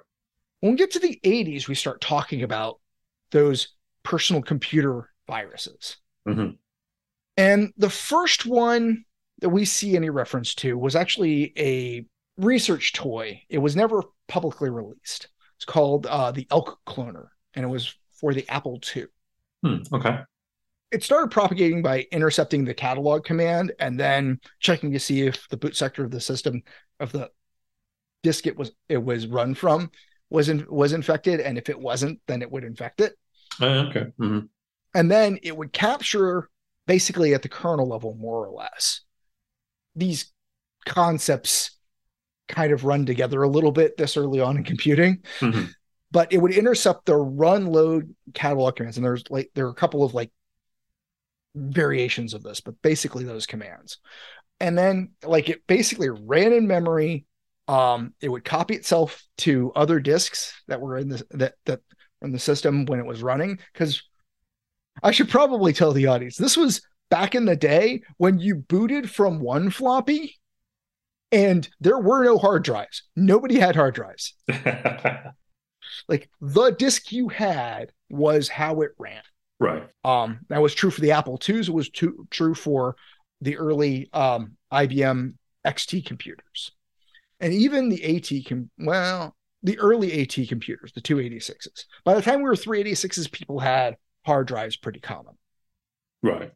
When 0.60 0.74
we 0.74 0.78
get 0.78 0.92
to 0.92 1.00
the 1.00 1.18
80s, 1.24 1.70
we 1.70 1.75
start 1.75 2.02
talking 2.02 2.44
about 2.44 2.82
those 3.32 3.70
personal 4.04 4.42
computer 4.42 5.10
viruses. 5.25 5.96
Mm-hmm. 6.28 6.56
And 7.38 7.72
the 7.78 7.90
first 7.90 8.46
one 8.46 9.06
that 9.40 9.48
we 9.48 9.63
see 9.63 9.96
any 9.96 10.10
reference 10.10 10.54
to 10.56 10.78
was 10.78 10.94
actually 10.94 11.54
a 11.58 12.06
research 12.38 12.92
toy. 12.92 13.42
It 13.48 13.60
was 13.60 13.78
never 13.78 14.04
publicly 14.28 14.70
released. 14.70 15.30
It's 15.56 15.66
called 15.66 16.06
uh, 16.06 16.32
the 16.32 16.48
Elk 16.52 16.80
Cloner, 16.86 17.28
and 17.54 17.63
it 17.63 17.70
was 17.70 17.96
for 18.20 18.34
the 18.34 18.46
Apple 18.50 18.82
II. 18.94 19.06
Hmm, 19.63 19.78
okay 19.94 20.20
it 20.94 21.04
started 21.04 21.32
propagating 21.32 21.82
by 21.82 22.06
intercepting 22.12 22.64
the 22.64 22.74
catalog 22.74 23.24
command 23.26 23.74
and 23.80 24.00
then 24.00 24.40
checking 24.60 24.92
to 24.92 25.00
see 25.00 25.24
if 25.24 25.50
the 25.50 25.58
boot 25.58 25.76
sector 25.76 26.06
of 26.06 26.12
the 26.12 26.22
system 26.22 26.62
of 27.00 27.12
the 27.12 27.30
disk 28.22 28.46
it 28.46 28.56
was 28.56 28.72
it 28.88 29.04
was 29.04 29.28
run 29.28 29.56
from 29.56 29.90
was 30.30 30.50
in, 30.50 30.66
was 30.70 30.94
infected. 30.94 31.40
And 31.40 31.58
if 31.58 31.68
it 31.68 31.80
wasn't 31.80 32.22
then 32.28 32.42
it 32.42 32.52
would 32.52 32.64
infect 32.64 33.02
it. 33.02 33.14
Uh, 33.60 33.86
okay. 33.88 34.06
Mm-hmm. 34.20 34.40
and 34.96 35.12
then 35.12 35.38
it 35.44 35.56
would 35.56 35.74
capture 35.74 36.50
basically 36.88 37.34
at 37.34 37.42
the 37.42 37.50
kernel 37.50 37.88
level 37.88 38.16
more 38.16 38.46
or 38.46 38.52
less. 38.52 39.02
These 39.96 40.32
concepts 40.86 41.72
kind 42.48 42.72
of 42.72 42.84
run 42.84 43.06
together 43.06 43.42
a 43.42 43.50
little 43.50 43.72
bit 43.72 43.98
this 43.98 44.18
early 44.18 44.40
on 44.40 44.58
in 44.58 44.64
computing. 44.64 45.24
Mm-hmm. 45.40 45.66
but 46.12 46.32
it 46.32 46.38
would 46.38 46.52
intercept 46.52 47.08
the 47.08 47.16
run 47.16 47.66
load 47.66 48.14
catalog 48.36 48.76
commands. 48.76 48.98
And 48.98 49.06
there's 49.06 49.24
like 49.32 49.50
there 49.56 49.66
are 49.66 49.72
a 49.72 49.76
couple 49.76 50.04
of 50.04 50.14
like 50.14 50.32
variations 51.55 52.33
of 52.33 52.43
this, 52.43 52.62
but 52.62 52.81
basically 52.81 53.24
those 53.24 53.45
commands. 53.45 54.00
And 54.60 54.77
then 54.77 55.12
like 55.24 55.50
it 55.50 55.65
basically 55.67 56.10
ran 56.10 56.53
in 56.53 56.67
memory. 56.67 57.25
Um, 57.67 58.13
it 58.22 58.29
would 58.29 58.43
copy 58.43 58.75
itself 58.75 59.24
to 59.39 59.72
other 59.75 60.00
disks 60.00 60.62
that 60.67 60.81
were 60.81 60.98
in 60.98 61.10
the 61.10 61.24
that 61.31 61.55
that 61.65 61.79
in 62.22 62.31
the 62.31 62.39
system 62.39 62.86
when 62.86 63.00
it 63.00 63.05
was 63.05 63.24
running. 63.24 63.60
Because 63.72 64.03
I 65.01 65.12
should 65.12 65.29
probably 65.29 65.74
tell 65.74 65.91
the 65.91 66.07
audience 66.07 66.38
this 66.38 66.57
was 66.57 66.81
back 67.10 67.36
in 67.36 67.45
the 67.45 67.55
day 67.55 68.01
when 68.17 68.39
you 68.39 68.55
booted 68.55 69.10
from 69.10 69.39
one 69.39 69.69
floppy 69.69 70.38
and 71.31 71.67
there 71.79 71.98
were 71.98 72.24
no 72.24 72.38
hard 72.38 72.63
drives. 72.63 73.03
Nobody 73.15 73.60
had 73.60 73.75
hard 73.75 73.95
drives. 73.95 74.36
like 76.07 76.29
the 76.41 76.69
disk 76.72 77.12
you 77.12 77.27
had 77.29 77.91
was 78.10 78.50
how 78.50 78.81
it 78.81 78.91
ran. 79.00 79.24
Right. 79.63 79.88
Um, 80.03 80.39
that 80.50 80.62
was 80.62 80.74
true 80.74 80.91
for 80.91 81.01
the 81.01 81.12
Apple 81.12 81.39
IIs. 81.48 81.70
It 81.70 81.74
was 81.74 81.89
too, 81.89 82.27
true 82.29 82.53
for 82.53 82.96
the 83.41 83.58
early 83.58 84.10
um, 84.13 84.58
IBM 84.72 85.34
XT 85.65 86.05
computers, 86.05 86.72
and 87.39 87.53
even 87.53 87.89
the 87.89 88.17
AT. 88.17 88.48
Com- 88.48 88.70
well, 88.77 89.36
the 89.63 89.79
early 89.79 90.22
AT 90.22 90.48
computers, 90.48 90.91
the 90.93 91.01
286s. 91.01 91.86
By 92.03 92.13
the 92.13 92.22
time 92.22 92.39
we 92.39 92.43
were 92.43 92.55
386s, 92.55 93.32
people 93.32 93.60
had 93.60 93.98
hard 94.25 94.48
drives 94.48 94.75
pretty 94.75 95.00
common. 95.00 95.36
Right. 96.22 96.51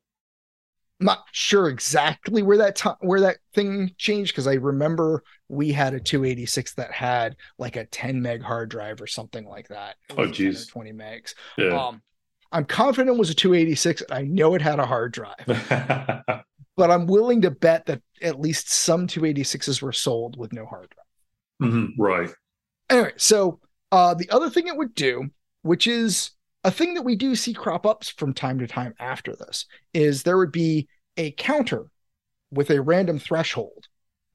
I'm 1.00 1.06
not 1.06 1.26
sure 1.32 1.70
exactly 1.70 2.42
where 2.42 2.58
that 2.58 2.76
time 2.76 2.96
where 3.02 3.22
that 3.22 3.38
thing 3.54 3.92
changed 3.98 4.34
because 4.34 4.48
I 4.48 4.56
remember 4.56 5.24
we 5.48 5.72
had 5.72 5.94
a 5.94 6.00
286 6.00 6.74
that 6.74 6.92
had 6.92 7.36
like 7.60 7.76
a 7.76 7.86
10 7.86 8.22
meg 8.22 8.42
hard 8.42 8.70
drive 8.70 9.00
or 9.00 9.08
something 9.08 9.48
like 9.48 9.68
that. 9.68 9.98
Oh, 10.10 10.16
was 10.16 10.26
10 10.38 10.48
or 10.48 10.52
geez. 10.52 10.68
20 10.68 10.94
megs. 10.94 11.34
Yeah. 11.58 11.80
Um, 11.80 12.02
I'm 12.52 12.66
confident 12.66 13.16
it 13.16 13.20
was 13.20 13.30
a 13.30 13.36
286. 13.36 14.02
and 14.02 14.12
I 14.12 14.22
know 14.24 14.54
it 14.56 14.62
had 14.62 14.80
a 14.80 14.86
hard 14.86 15.14
drive, 15.14 15.46
but 16.78 16.92
I'm 16.92 17.08
willing 17.08 17.42
to 17.42 17.52
bet 17.52 17.86
that 17.88 18.02
at 18.22 18.40
least 18.40 18.72
some 18.72 19.08
286s 19.08 19.82
were 19.82 19.92
sold 19.92 20.38
with 20.38 20.54
no 20.54 20.66
hard 20.66 20.90
drive. 20.90 21.72
Mhm, 21.72 21.90
Right. 21.98 22.30
Anyway, 22.90 23.14
so 23.18 23.60
uh, 23.92 24.14
the 24.14 24.30
other 24.30 24.50
thing 24.50 24.68
it 24.68 24.78
would 24.78 24.96
do, 24.96 25.30
which 25.64 25.88
is 25.88 26.32
a 26.64 26.72
thing 26.72 26.94
that 26.94 27.02
we 27.04 27.16
do 27.16 27.36
see 27.36 27.54
crop 27.54 27.86
up 27.86 28.04
from 28.06 28.34
time 28.34 28.60
to 28.60 28.68
time 28.68 28.94
after 29.00 29.36
this, 29.36 29.66
is 29.94 30.24
there 30.24 30.38
would 30.38 30.52
be 30.52 30.88
a 31.18 31.32
counter 31.32 31.86
with 32.52 32.70
a 32.70 32.82
random 32.82 33.20
threshold 33.20 33.88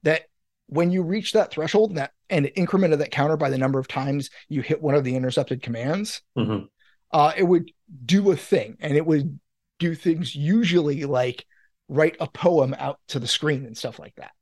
that 0.02 0.22
when 0.66 0.90
you 0.90 1.02
reach 1.02 1.32
that 1.32 1.50
threshold 1.50 1.90
and 1.90 1.98
that 1.98 2.12
and 2.30 2.46
it 2.46 2.54
incremented 2.56 2.98
that 2.98 3.10
counter 3.10 3.36
by 3.36 3.50
the 3.50 3.58
number 3.58 3.78
of 3.78 3.88
times 3.88 4.30
you 4.48 4.62
hit 4.62 4.82
one 4.82 4.94
of 4.94 5.04
the 5.04 5.14
intercepted 5.16 5.62
commands, 5.62 6.22
Mhm. 6.36 6.68
uh, 7.12 7.32
it 7.36 7.42
would 7.44 7.70
do 8.04 8.30
a 8.30 8.36
thing 8.36 8.76
and 8.80 8.96
it 8.96 9.06
would 9.06 9.38
do 9.78 9.94
things 9.94 10.34
usually 10.34 11.04
like 11.04 11.46
write 11.88 12.16
a 12.20 12.26
poem 12.26 12.74
out 12.78 12.98
to 13.08 13.18
the 13.18 13.26
screen 13.26 13.66
and 13.66 13.76
stuff 13.76 13.98
like 13.98 14.14
that. 14.16 14.32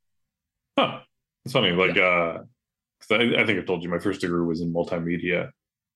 Huh. 0.79 1.01
It's 1.45 1.53
funny. 1.53 1.73
Like, 1.73 1.97
uh, 1.97 2.39
'cause 3.01 3.11
I, 3.13 3.41
I 3.41 3.47
think 3.47 3.59
I 3.59 3.63
told 3.65 3.83
you 3.83 3.89
my 3.89 3.99
first 3.99 4.21
degree 4.21 4.45
was 4.45 4.61
in 4.61 4.73
multimedia, 4.73 5.51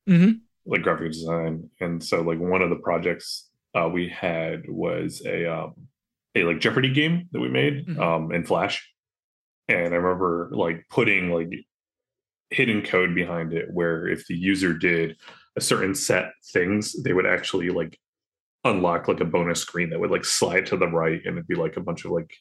Mhm. 0.08 0.40
like 0.66 0.82
graphic 0.82 1.12
design, 1.12 1.70
and 1.80 2.02
so 2.02 2.23
like 2.23 2.38
one 2.38 2.62
of 2.62 2.70
the 2.70 2.76
projects 2.76 3.50
uh, 3.75 3.88
we 3.92 4.08
had 4.08 4.62
was 4.68 5.23
a 5.26 5.46
um, 5.46 5.75
a 6.34 6.44
like 6.44 6.61
Jeopardy 6.61 6.92
game 6.92 7.28
that 7.32 7.40
we 7.40 7.49
made 7.49 7.87
Mhm. 7.87 7.99
um, 7.99 8.32
in 8.32 8.44
Flash, 8.44 8.90
and 9.68 9.92
I 9.94 9.96
remember 9.99 10.50
like 10.52 10.87
putting 10.90 11.30
like 11.30 11.50
hidden 12.50 12.82
code 12.82 13.14
behind 13.14 13.52
it 13.52 13.68
where 13.73 14.06
if 14.08 14.26
the 14.26 14.37
user 14.37 14.73
did 14.75 15.16
a 15.56 15.61
certain 15.61 15.94
set 15.94 16.32
things, 16.52 17.00
they 17.02 17.12
would 17.12 17.26
actually 17.26 17.70
like 17.70 17.99
unlock 18.64 19.08
like 19.08 19.20
a 19.20 19.25
bonus 19.25 19.61
screen 19.61 19.90
that 19.90 20.00
would 20.00 20.11
like 20.11 20.25
slide 20.25 20.66
to 20.66 20.76
the 20.76 20.88
right, 20.88 21.20
and 21.25 21.37
it'd 21.37 21.46
be 21.46 21.54
like 21.54 21.76
a 21.76 21.80
bunch 21.80 22.04
of 22.04 22.11
like 22.11 22.32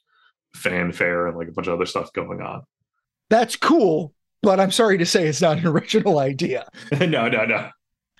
fanfare 0.55 1.27
and 1.27 1.37
like 1.37 1.47
a 1.47 1.51
bunch 1.51 1.67
of 1.67 1.73
other 1.73 1.85
stuff 1.85 2.11
going 2.13 2.41
on. 2.41 2.63
That's 3.29 3.55
cool, 3.55 4.13
but 4.41 4.59
I'm 4.59 4.71
sorry 4.71 4.97
to 4.97 5.05
say 5.05 5.27
it's 5.27 5.41
not 5.41 5.57
an 5.57 5.67
original 5.67 6.19
idea. 6.19 6.67
no, 6.91 7.27
no, 7.27 7.45
no. 7.45 7.69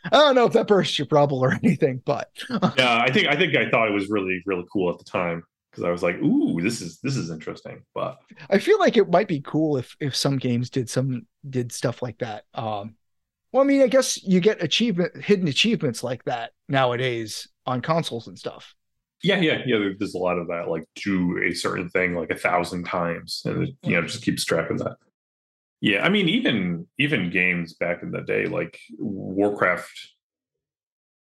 I 0.06 0.10
don't 0.10 0.36
know 0.36 0.46
if 0.46 0.54
that 0.54 0.68
burst 0.68 1.00
your 1.00 1.08
bubble 1.08 1.40
or 1.40 1.54
anything, 1.54 2.02
but 2.06 2.30
Yeah, 2.50 3.00
I 3.02 3.12
think 3.12 3.28
I 3.28 3.36
think 3.36 3.56
I 3.56 3.70
thought 3.70 3.88
it 3.88 3.94
was 3.94 4.10
really 4.10 4.42
really 4.46 4.66
cool 4.72 4.92
at 4.92 4.98
the 4.98 5.06
time 5.06 5.44
because 5.72 5.86
I 5.86 5.92
was 5.92 6.04
like, 6.04 6.18
"Ooh, 6.18 6.62
this 6.62 6.82
is 6.82 7.00
this 7.02 7.16
is 7.16 7.32
interesting." 7.32 7.84
But 7.96 8.20
I 8.50 8.60
feel 8.60 8.80
like 8.80 8.98
it 8.98 9.10
might 9.10 9.28
be 9.28 9.42
cool 9.42 9.78
if 9.78 9.96
if 10.00 10.16
some 10.16 10.38
games 10.38 10.70
did 10.70 10.90
some 10.90 11.26
did 11.50 11.72
stuff 11.72 12.02
like 12.02 12.18
that. 12.20 12.44
Um, 12.54 12.96
well, 13.54 13.64
I 13.64 13.66
mean, 13.68 13.82
I 13.84 13.88
guess 13.88 14.22
you 14.24 14.42
get 14.42 14.64
achievement 14.64 15.24
hidden 15.24 15.48
achievements 15.48 16.04
like 16.04 16.26
that 16.26 16.52
nowadays 16.70 17.48
on 17.66 17.82
consoles 17.82 18.28
and 18.28 18.38
stuff. 18.38 18.76
yeah, 19.22 19.40
yeah, 19.40 19.60
yeah. 19.66 19.90
There's 19.98 20.16
a 20.16 20.20
lot 20.20 20.38
of 20.38 20.48
that. 20.48 20.68
Like 20.68 20.84
do 20.96 21.42
a 21.44 21.54
certain 21.54 21.90
thing 21.90 22.14
like 22.14 22.30
a 22.32 22.36
thousand 22.36 22.84
times, 22.86 23.42
and 23.46 23.64
it, 23.64 23.76
you 23.86 23.96
know 23.96 24.06
just 24.06 24.24
keeps 24.24 24.44
track 24.44 24.70
of 24.70 24.80
that. 24.80 24.98
Yeah, 25.82 26.04
I 26.04 26.10
mean, 26.10 26.30
even 26.30 26.88
even 26.98 27.30
games 27.30 27.74
back 27.74 28.04
in 28.04 28.12
the 28.12 28.22
day, 28.22 28.46
like 28.48 28.80
Warcraft 28.98 29.92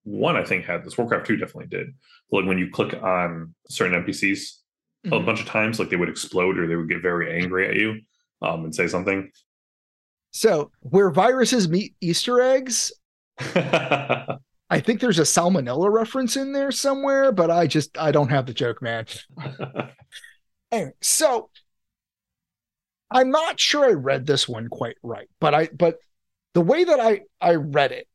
one, 0.05 0.37
I 0.37 0.45
think 0.45 0.65
had 0.65 0.85
this. 0.85 0.97
Warcraft 0.97 1.27
two 1.27 1.37
definitely 1.37 1.67
did. 1.67 1.89
Like 2.31 2.47
when 2.47 2.59
you 2.59 2.71
click 2.71 2.95
on 3.03 3.55
certain 3.69 3.95
NPCs 3.95 4.61
a 5.11 5.19
Mhm. 5.19 5.27
bunch 5.27 5.41
of 5.41 5.47
times, 5.47 5.79
like 5.79 5.91
they 5.91 5.97
would 5.97 6.09
explode 6.09 6.59
or 6.59 6.67
they 6.67 6.77
would 6.77 6.89
get 6.89 7.03
very 7.03 7.41
angry 7.43 7.69
at 7.69 7.77
you 7.77 8.01
um, 8.43 8.65
and 8.65 8.75
say 8.75 8.87
something. 8.87 9.31
So 10.37 10.71
where 10.81 11.09
viruses 11.09 11.67
meet 11.67 11.95
Easter 12.03 12.43
eggs, 12.43 12.93
I 13.39 14.81
think 14.81 15.01
there's 15.01 15.19
a 15.19 15.23
salmonella 15.23 15.91
reference 15.91 16.37
in 16.37 16.53
there 16.53 16.71
somewhere, 16.71 17.33
but 17.33 17.51
I 17.51 17.67
just 17.67 17.97
I 17.97 18.13
don't 18.13 18.29
have 18.29 18.45
the 18.45 18.55
joke, 18.55 18.83
man. 18.83 19.07
Anyway, 20.73 20.91
so 21.01 21.49
I'm 23.09 23.31
not 23.31 23.61
sure 23.61 23.85
I 23.85 23.93
read 23.93 24.27
this 24.27 24.49
one 24.49 24.67
quite 24.67 24.97
right, 25.05 25.29
but 25.39 25.55
I 25.55 25.69
but 25.69 25.99
the 26.55 26.61
way 26.61 26.83
that 26.83 26.99
I 26.99 27.21
I 27.41 27.55
read 27.55 27.93
it, 27.93 28.09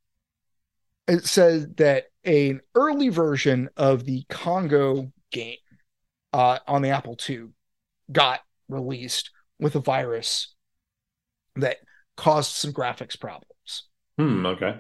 it 1.07 1.25
says 1.25 1.65
that 1.77 2.07
an 2.25 2.59
early 2.75 3.07
version 3.07 3.69
of 3.77 4.03
the 4.03 4.25
Congo 4.29 5.13
game 5.31 5.55
uh, 6.33 6.59
on 6.67 6.81
the 6.81 6.89
Apple 6.89 7.17
II 7.27 7.51
got 8.11 8.41
released 8.67 9.31
with 9.61 9.77
a 9.77 9.79
virus 9.79 10.53
that 11.55 11.77
caused 12.21 12.51
some 12.51 12.71
graphics 12.71 13.19
problems. 13.19 13.87
hmm, 14.15 14.45
okay. 14.45 14.75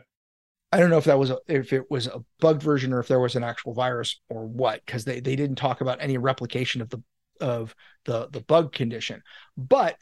I 0.71 0.77
don't 0.77 0.91
know 0.91 0.99
if 0.99 1.05
that 1.05 1.17
was 1.17 1.31
a, 1.31 1.39
if 1.47 1.73
it 1.73 1.89
was 1.89 2.05
a 2.05 2.23
bugged 2.39 2.61
version 2.61 2.93
or 2.93 2.99
if 2.99 3.07
there 3.07 3.19
was 3.19 3.35
an 3.35 3.43
actual 3.43 3.73
virus 3.73 4.21
or 4.29 4.45
what, 4.45 4.85
because 4.85 5.05
they, 5.05 5.19
they 5.19 5.35
didn't 5.35 5.55
talk 5.57 5.81
about 5.81 5.97
any 5.99 6.19
replication 6.19 6.81
of 6.81 6.89
the 6.89 7.01
of 7.41 7.75
the 8.05 8.29
the 8.29 8.41
bug 8.41 8.71
condition. 8.71 9.23
But 9.57 9.97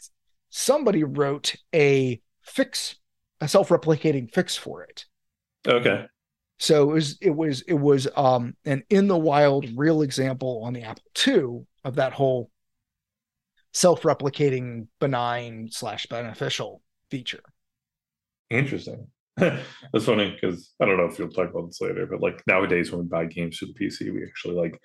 somebody 0.50 1.06
wrote 1.06 1.56
a 1.74 2.20
fix, 2.42 2.98
a 3.40 3.48
self-replicating 3.48 4.34
fix 4.34 4.58
for 4.58 4.84
it. 4.84 5.06
Okay. 5.66 6.08
So 6.60 6.92
it 6.92 6.94
was 6.94 7.18
it 7.22 7.36
was 7.36 7.62
it 7.62 7.74
was 7.74 8.10
um 8.18 8.58
an 8.66 8.84
in 8.90 9.08
the 9.08 9.18
wild 9.18 9.66
real 9.78 10.02
example 10.02 10.62
on 10.66 10.74
the 10.74 10.84
Apple 10.84 11.04
II 11.26 11.66
of 11.86 11.96
that 11.96 12.12
whole 12.12 12.52
self-replicating 13.72 14.88
benign 15.00 15.70
slash 15.72 16.06
beneficial 16.08 16.82
feature. 17.10 17.44
Interesting. 18.50 19.08
That's 19.38 20.06
funny 20.06 20.32
because 20.32 20.74
I 20.82 20.86
don't 20.86 20.98
know 20.98 21.06
if 21.06 21.18
you'll 21.18 21.30
talk 21.30 21.50
about 21.50 21.68
this 21.68 21.80
later, 21.82 22.06
but 22.06 22.22
like 22.22 22.42
nowadays 22.48 22.92
when 22.92 23.02
we 23.02 23.08
buy 23.08 23.26
games 23.26 23.58
for 23.58 23.68
the 23.68 23.74
PC, 23.74 24.14
we 24.14 24.24
actually 24.24 24.56
like 24.56 24.80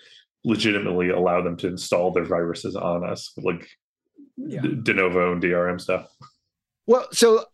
legitimately 0.45 1.09
allow 1.11 1.43
them 1.43 1.57
to 1.57 1.69
install 1.69 2.13
their 2.13 2.25
viruses 2.25 2.77
on 2.77 3.05
us 3.09 3.33
with 3.37 3.45
like 3.47 3.69
Yeah. 4.37 4.61
Denuvo 4.61 5.33
and 5.33 5.43
DRM 5.43 5.81
stuff. 5.81 6.07
Well, 6.87 7.09
so 7.13 7.47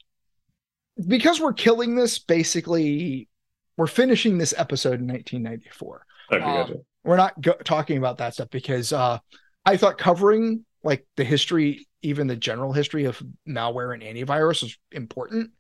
because 1.06 1.40
we're 1.40 1.52
killing 1.52 1.94
this, 1.94 2.18
basically, 2.18 3.28
we're 3.76 3.86
finishing 3.86 4.36
this 4.36 4.52
episode 4.58 5.00
in 5.00 5.06
1994. 5.06 6.04
Okay, 6.32 6.42
Uh, 6.44 6.46
gotcha. 6.64 6.74
We're 7.04 7.16
not 7.16 7.40
go- 7.40 7.56
talking 7.64 7.96
about 7.96 8.18
that 8.18 8.34
stuff 8.34 8.50
because 8.50 8.92
uh, 8.92 9.18
I 9.64 9.76
thought 9.78 9.96
covering 9.96 10.66
like 10.82 11.06
the 11.16 11.24
history, 11.24 11.86
even 12.02 12.26
the 12.26 12.36
general 12.36 12.72
history 12.72 13.04
of 13.04 13.22
malware 13.48 13.92
and 13.94 14.02
antivirus 14.02 14.62
is 14.64 14.78
important. 14.92 15.50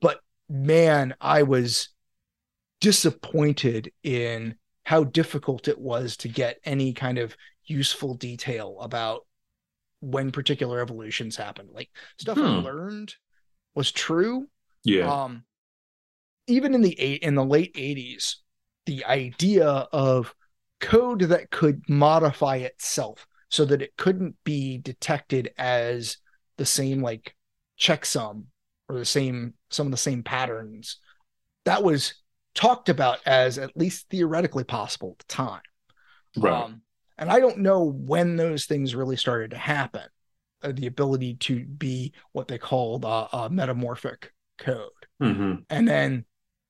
But 0.00 0.20
man, 0.48 1.14
I 1.20 1.42
was 1.42 1.88
disappointed 2.80 3.92
in 4.02 4.56
how 4.84 5.04
difficult 5.04 5.68
it 5.68 5.78
was 5.78 6.16
to 6.18 6.28
get 6.28 6.58
any 6.64 6.92
kind 6.92 7.18
of 7.18 7.36
useful 7.64 8.14
detail 8.14 8.78
about 8.80 9.26
when 10.00 10.32
particular 10.32 10.80
evolutions 10.80 11.36
happened. 11.36 11.70
Like 11.72 11.90
stuff 12.18 12.38
I 12.38 12.48
Hmm. 12.48 12.60
learned 12.60 13.14
was 13.74 13.92
true, 13.92 14.48
Yeah. 14.84 15.08
um 15.08 15.44
even 16.46 16.74
in 16.74 16.82
the 16.82 16.98
eight 16.98 17.22
in 17.22 17.34
the 17.34 17.44
late 17.44 17.72
80s 17.74 18.38
the 18.86 19.04
idea 19.04 19.66
of 19.66 20.34
code 20.80 21.20
that 21.20 21.50
could 21.50 21.88
modify 21.88 22.56
itself 22.56 23.26
so 23.52 23.64
that 23.66 23.82
it 23.82 23.96
couldn't 23.96 24.34
be 24.44 24.78
detected 24.78 25.52
as 25.58 26.16
the 26.58 26.66
same 26.66 27.02
like 27.02 27.36
checksum 27.78 28.46
or 28.88 28.98
the 28.98 29.04
same 29.04 29.54
some 29.70 29.86
of 29.86 29.92
the 29.92 29.96
same 29.96 30.24
patterns 30.24 30.98
that 31.64 31.84
was 31.84 32.14
talked 32.54 32.88
about 32.88 33.18
as 33.26 33.58
at 33.58 33.76
least 33.76 34.08
theoretically 34.10 34.64
possible 34.64 35.12
at 35.12 35.18
the 35.20 35.32
time 35.32 35.62
Right. 36.36 36.64
Um, 36.64 36.82
and 37.18 37.30
I 37.30 37.40
don't 37.40 37.58
know 37.58 37.84
when 37.84 38.36
those 38.36 38.64
things 38.66 38.94
really 38.94 39.16
started 39.16 39.50
to 39.52 39.58
happen. 39.58 40.04
Uh, 40.62 40.72
the 40.72 40.86
ability 40.86 41.34
to 41.34 41.64
be 41.64 42.12
what 42.32 42.48
they 42.48 42.58
called 42.58 43.04
uh, 43.04 43.28
a 43.32 43.50
metamorphic 43.50 44.32
code, 44.58 44.90
hmm 45.20 45.54
and 45.70 45.88
then 45.88 46.24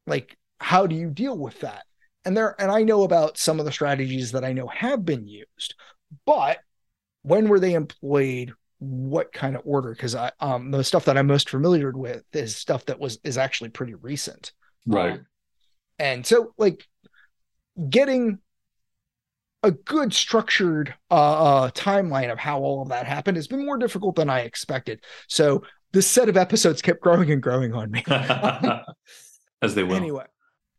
like 0.07 0.39
how 0.61 0.87
do 0.87 0.97
you 0.97 1.11
deal 1.11 1.37
with 1.37 1.61
that? 1.61 1.85
And 2.25 2.37
there, 2.37 2.55
and 2.59 2.71
I 2.71 2.85
know 2.85 3.03
about 3.03 3.37
some 3.37 3.61
of 3.61 3.67
the 3.67 3.73
strategies 3.73 4.33
that 4.33 4.45
I 4.45 4.53
know 4.53 4.67
have 4.69 5.05
been 5.05 5.27
used, 5.27 5.75
but 6.25 6.59
when 7.23 7.49
were 7.49 7.61
they 7.61 7.75
employed? 7.75 8.53
What 8.79 9.33
kind 9.33 9.55
of 9.55 9.63
order? 9.65 9.93
Because 9.93 10.15
I 10.15 10.33
um 10.41 10.71
the 10.71 10.85
stuff 10.85 11.05
that 11.07 11.17
I'm 11.17 11.27
most 11.27 11.49
familiar 11.49 11.93
with 11.93 12.25
is 12.33 12.57
stuff 12.57 12.85
that 12.87 12.99
was 12.99 13.19
is 13.25 13.39
actually 13.39 13.71
pretty 13.71 13.95
recent. 13.95 14.53
Right. 14.87 15.13
Um, 15.13 15.27
and 15.99 16.27
so 16.27 16.53
like 16.59 16.87
getting 17.89 18.39
a 19.63 19.71
good 19.71 20.13
structured 20.13 20.95
uh, 21.11 21.15
uh 21.15 21.71
timeline 21.71 22.33
of 22.33 22.39
how 22.39 22.61
all 22.61 22.83
of 22.83 22.89
that 22.89 23.07
happened 23.07 23.37
has 23.37 23.47
been 23.47 23.65
more 23.65 23.79
difficult 23.79 24.17
than 24.17 24.29
I 24.29 24.41
expected. 24.41 25.05
So 25.29 25.63
this 25.93 26.09
set 26.09 26.29
of 26.29 26.37
episodes 26.37 26.83
kept 26.83 27.01
growing 27.01 27.31
and 27.31 27.43
growing 27.43 27.73
on 27.75 27.91
me. 27.91 28.03
As 29.63 29.77
they 29.77 29.85
will. 29.85 29.95
anyway, 29.95 30.25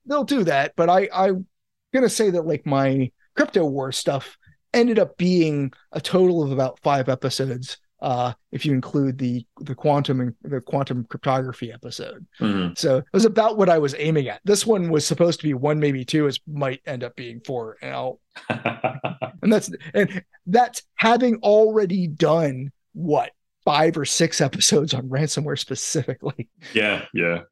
they'll 0.06 0.25
do 0.25 0.43
that, 0.43 0.73
but 0.75 0.89
I 0.89 1.08
I'm 1.13 1.47
gonna 1.93 2.10
say 2.10 2.32
that 2.32 2.45
like 2.45 2.65
my 2.65 3.12
crypto 3.36 3.65
war 3.65 3.93
stuff 3.93 4.38
ended 4.73 4.99
up 4.99 5.17
being 5.17 5.71
a 5.91 6.01
total 6.01 6.43
of 6.43 6.51
about 6.51 6.79
five 6.81 7.09
episodes. 7.09 7.77
Uh, 8.01 8.33
if 8.51 8.65
you 8.65 8.73
include 8.73 9.17
the 9.17 9.45
the 9.62 9.73
quantum 9.73 10.19
and 10.19 10.36
the 10.41 10.59
quantum 10.59 11.05
cryptography 11.05 11.71
episode, 11.71 12.25
Mhm. 12.41 12.77
so 12.77 12.97
it 12.97 13.05
was 13.13 13.23
about 13.23 13.57
what 13.57 13.69
I 13.69 13.77
was 13.77 13.95
aiming 13.97 14.27
at. 14.27 14.41
This 14.43 14.65
one 14.65 14.89
was 14.89 15.05
supposed 15.05 15.39
to 15.39 15.45
be 15.47 15.53
one, 15.53 15.79
maybe 15.79 16.03
two. 16.03 16.27
It 16.27 16.38
might 16.45 16.81
end 16.86 17.05
up 17.05 17.15
being 17.15 17.39
four, 17.45 17.77
and 17.81 17.93
I'll 17.95 18.19
and 18.49 19.53
that's 19.53 19.71
and 19.93 20.21
that's 20.47 20.81
having 20.95 21.38
already 21.38 22.07
done 22.07 22.71
what 22.91 23.31
five 23.63 23.97
or 23.97 24.03
six 24.03 24.41
episodes 24.41 24.93
on 24.93 25.07
ransomware 25.07 25.57
specifically. 25.57 26.49
yeah. 26.73 27.05
Yeah. 27.13 27.43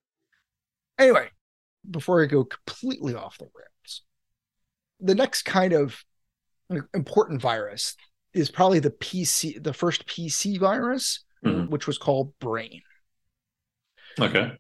Anyway, 0.99 1.29
before 1.89 2.21
I 2.21 2.25
go 2.25 2.43
completely 2.43 3.15
off 3.15 3.38
the 3.38 3.45
rails, 3.45 4.01
the 4.99 5.15
next 5.15 5.43
kind 5.43 5.71
of 5.71 6.03
important 6.93 7.41
virus 7.41 7.95
is 8.34 8.49
probably 8.51 8.79
the 8.79 8.91
PC, 8.91 9.62
the 9.62 9.73
first 9.73 10.05
PC 10.07 10.57
virus, 10.60 11.23
Mhm. 11.45 11.69
which 11.69 11.88
was 11.88 11.97
called 11.97 12.34
Brain. 12.39 12.81
Okay. 14.19 14.57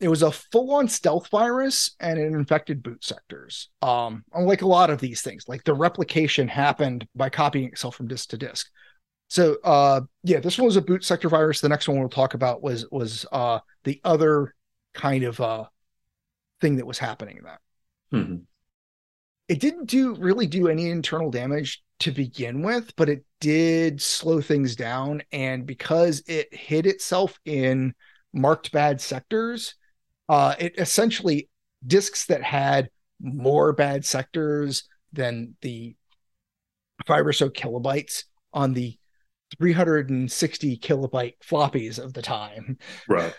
it 0.00 0.08
was 0.08 0.22
a 0.22 0.30
full-on 0.30 0.86
stealth 0.88 1.28
virus 1.28 1.96
and 1.98 2.18
it 2.20 2.26
infected 2.32 2.82
boot 2.84 3.02
sectors 3.02 3.68
um 3.82 4.24
unlike 4.32 4.62
a 4.62 4.66
lot 4.66 4.90
of 4.90 5.00
these 5.00 5.22
things 5.22 5.44
like 5.48 5.64
the 5.64 5.74
replication 5.74 6.46
happened 6.46 7.06
by 7.16 7.28
copying 7.28 7.66
itself 7.68 7.96
from 7.96 8.06
disk 8.06 8.30
to 8.30 8.38
disk 8.38 8.68
so 9.28 9.56
uh 9.64 10.00
yeah 10.22 10.38
this 10.38 10.56
one 10.56 10.66
was 10.66 10.76
a 10.76 10.80
boot 10.82 11.02
sector 11.04 11.28
virus 11.28 11.60
the 11.60 11.68
next 11.68 11.88
one 11.88 11.98
we'll 11.98 12.08
talk 12.08 12.34
about 12.34 12.62
was 12.62 12.86
was 12.92 13.26
uh 13.32 13.58
the 13.84 14.00
other 14.04 14.54
kind 14.94 15.24
of 15.24 15.40
uh 15.40 15.64
thing 16.60 16.76
that 16.76 16.86
was 16.86 16.98
happening 16.98 17.36
in 17.38 17.44
that 17.44 17.60
Mhm. 18.12 18.42
It 19.48 19.60
didn't 19.60 19.86
do 19.86 20.14
really 20.14 20.46
do 20.46 20.68
any 20.68 20.90
internal 20.90 21.30
damage 21.30 21.82
to 22.00 22.10
begin 22.12 22.62
with 22.62 22.94
but 22.96 23.08
it 23.08 23.24
did 23.40 24.00
slow 24.00 24.40
things 24.40 24.76
down 24.76 25.22
and 25.32 25.66
because 25.66 26.22
it 26.26 26.52
hid 26.54 26.86
itself 26.86 27.38
in 27.44 27.92
marked 28.32 28.70
bad 28.72 29.00
sectors 29.00 29.74
uh 30.28 30.54
it 30.58 30.78
essentially 30.78 31.48
disks 31.86 32.26
that 32.26 32.42
had 32.42 32.88
more 33.20 33.72
bad 33.72 34.04
sectors 34.04 34.84
than 35.12 35.56
the 35.62 35.96
five 37.06 37.26
or 37.26 37.32
so 37.32 37.48
kilobytes 37.48 38.24
on 38.52 38.74
the 38.74 38.96
360 39.58 40.78
kilobyte 40.78 41.34
floppies 41.42 41.98
of 41.98 42.12
the 42.12 42.22
time 42.22 42.76
Right. 43.08 43.34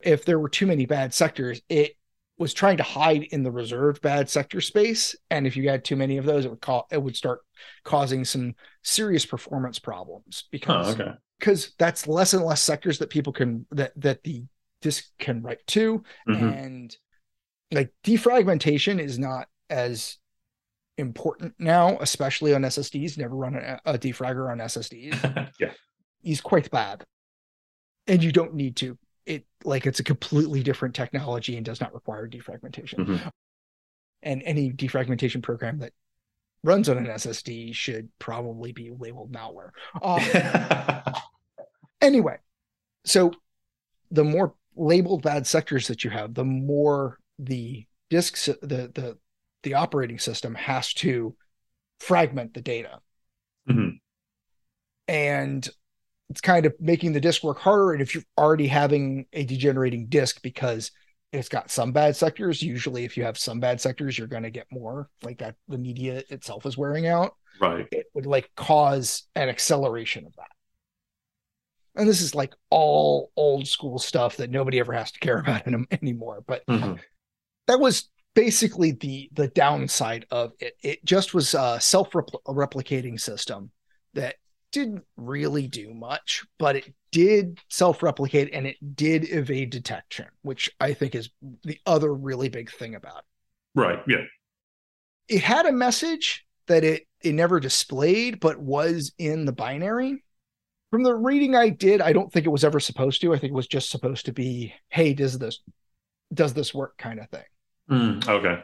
if 0.00 0.24
there 0.24 0.38
were 0.38 0.48
too 0.50 0.66
many 0.66 0.84
bad 0.86 1.14
sectors, 1.14 1.62
it 1.68 1.96
was 2.38 2.52
trying 2.52 2.76
to 2.76 2.82
hide 2.82 3.22
in 3.24 3.42
the 3.42 3.50
reserved 3.50 4.02
bad 4.02 4.28
sector 4.28 4.60
space. 4.60 5.16
And 5.30 5.46
if 5.46 5.56
you 5.56 5.68
had 5.68 5.84
too 5.84 5.96
many 5.96 6.18
of 6.18 6.24
those, 6.26 6.44
it 6.44 6.50
would 6.50 6.60
call 6.60 6.86
it 6.90 7.02
would 7.02 7.16
start 7.16 7.40
causing 7.84 8.24
some 8.24 8.54
serious 8.82 9.24
performance 9.24 9.78
problems 9.78 10.44
Oh, 10.44 10.48
because 10.50 11.00
okay. 11.00 11.12
because 11.38 11.74
that's 11.78 12.06
less 12.06 12.34
and 12.34 12.44
less 12.44 12.60
sectors 12.62 12.98
that 12.98 13.10
people 13.10 13.32
can 13.32 13.66
that 13.70 13.92
that 13.96 14.22
the 14.22 14.44
disk 14.82 15.06
can 15.18 15.42
write 15.42 15.66
to. 15.68 16.02
Mhm. 16.28 16.64
And 16.64 16.96
like 17.72 17.92
defragmentation 18.04 19.00
is 19.00 19.18
not 19.18 19.48
as 19.70 20.18
important 20.98 21.54
now, 21.58 21.98
especially 22.00 22.54
on 22.54 22.62
SSDs. 22.62 23.18
Never 23.18 23.34
run 23.34 23.54
a, 23.54 23.80
a 23.84 23.98
defragger 23.98 24.50
on 24.50 24.58
SSDs 24.58 25.50
yeah. 25.60 25.72
is 26.22 26.40
quite 26.40 26.70
bad 26.70 27.04
and 28.06 28.22
you 28.22 28.30
don't 28.32 28.54
need 28.54 28.76
to 28.76 28.98
it 29.26 29.44
like 29.64 29.86
it's 29.86 30.00
a 30.00 30.04
completely 30.04 30.62
different 30.62 30.94
technology 30.94 31.56
and 31.56 31.66
does 31.66 31.80
not 31.80 31.92
require 31.92 32.28
defragmentation 32.28 32.94
Mhm. 33.06 33.30
and 34.22 34.42
any 34.44 34.70
defragmentation 34.72 35.42
program 35.42 35.78
that 35.80 35.92
runs 36.62 36.88
on 36.88 36.96
an 36.98 37.06
ssd 37.06 37.74
should 37.74 38.08
probably 38.18 38.72
be 38.72 38.90
labeled 38.90 39.32
malware 39.32 39.70
um, 40.02 41.14
anyway 42.00 42.38
so 43.04 43.32
the 44.10 44.24
more 44.24 44.54
labeled 44.76 45.22
bad 45.22 45.46
sectors 45.46 45.88
that 45.88 46.04
you 46.04 46.10
have 46.10 46.34
the 46.34 46.44
more 46.44 47.18
the 47.38 47.84
disks 48.10 48.46
the 48.46 48.90
the 48.94 49.18
the 49.62 49.74
operating 49.74 50.18
system 50.18 50.54
has 50.54 50.92
to 50.94 51.34
fragment 52.00 52.54
the 52.54 52.60
data 52.60 53.00
Mhm. 53.68 53.98
and 55.08 55.68
it's 56.28 56.40
kind 56.40 56.66
of 56.66 56.74
making 56.80 57.12
the 57.12 57.20
disk 57.20 57.44
work 57.44 57.58
harder. 57.58 57.92
And 57.92 58.02
if 58.02 58.14
you're 58.14 58.24
already 58.36 58.66
having 58.66 59.26
a 59.32 59.44
degenerating 59.44 60.06
disk 60.08 60.42
because 60.42 60.90
it's 61.32 61.48
got 61.48 61.70
some 61.70 61.92
bad 61.92 62.16
sectors, 62.16 62.62
usually 62.62 63.04
if 63.04 63.16
you 63.16 63.24
have 63.24 63.38
some 63.38 63.60
bad 63.60 63.80
sectors, 63.80 64.18
you're 64.18 64.26
going 64.26 64.42
to 64.42 64.50
get 64.50 64.66
more 64.70 65.08
like 65.22 65.38
that. 65.38 65.54
The 65.68 65.78
media 65.78 66.22
itself 66.28 66.66
is 66.66 66.76
wearing 66.76 67.06
out. 67.06 67.36
Right. 67.60 67.86
It 67.92 68.06
would 68.14 68.26
like 68.26 68.50
cause 68.56 69.24
an 69.34 69.48
acceleration 69.48 70.26
of 70.26 70.34
that. 70.36 70.48
And 71.94 72.08
this 72.08 72.20
is 72.20 72.34
like 72.34 72.54
all 72.70 73.30
old 73.36 73.66
school 73.66 73.98
stuff 73.98 74.36
that 74.36 74.50
nobody 74.50 74.80
ever 74.80 74.92
has 74.92 75.12
to 75.12 75.20
care 75.20 75.38
about 75.40 75.66
in, 75.66 75.86
anymore. 75.90 76.42
But 76.46 76.66
Mhm. 76.66 77.00
that 77.66 77.80
was 77.80 78.10
basically 78.34 78.92
the 78.92 79.30
the 79.32 79.48
downside 79.48 80.26
of 80.30 80.52
it. 80.60 80.74
It 80.82 81.04
just 81.04 81.34
was 81.34 81.54
a 81.54 81.80
self 81.80 82.10
replicating 82.10 83.18
system 83.18 83.70
that 84.14 84.36
didn't 84.76 85.04
really 85.16 85.66
do 85.66 85.94
much, 85.94 86.44
but 86.58 86.76
it 86.76 86.94
did 87.10 87.58
self 87.70 88.02
replicate 88.02 88.50
and 88.52 88.66
it 88.66 88.76
did 88.94 89.24
evade 89.32 89.70
detection, 89.70 90.26
which 90.42 90.70
I 90.78 90.92
think 90.92 91.14
is 91.14 91.30
the 91.64 91.78
other 91.86 92.12
really 92.12 92.50
big 92.50 92.70
thing 92.70 92.94
about 92.94 93.20
it. 93.20 93.80
Right. 93.80 93.98
Yeah. 94.06 94.24
It 95.28 95.40
had 95.40 95.64
a 95.64 95.72
message 95.72 96.44
that 96.66 96.84
it 96.84 97.06
it 97.22 97.32
never 97.32 97.58
displayed, 97.58 98.38
but 98.38 98.60
was 98.60 99.12
in 99.16 99.46
the 99.46 99.52
binary. 99.52 100.22
From 100.90 101.04
the 101.04 101.14
reading 101.14 101.56
I 101.56 101.70
did, 101.70 102.02
I 102.02 102.12
don't 102.12 102.30
think 102.30 102.44
it 102.44 102.50
was 102.50 102.62
ever 102.62 102.78
supposed 102.78 103.22
to. 103.22 103.32
I 103.32 103.38
think 103.38 103.52
it 103.52 103.56
was 103.56 103.66
just 103.66 103.88
supposed 103.88 104.26
to 104.26 104.32
be, 104.32 104.74
hey, 104.90 105.14
does 105.14 105.38
this 105.38 105.60
does 106.34 106.52
this 106.52 106.74
work 106.74 106.98
kind 106.98 107.18
of 107.18 107.30
thing. 107.30 107.44
Mm, 107.90 108.28
okay. 108.28 108.60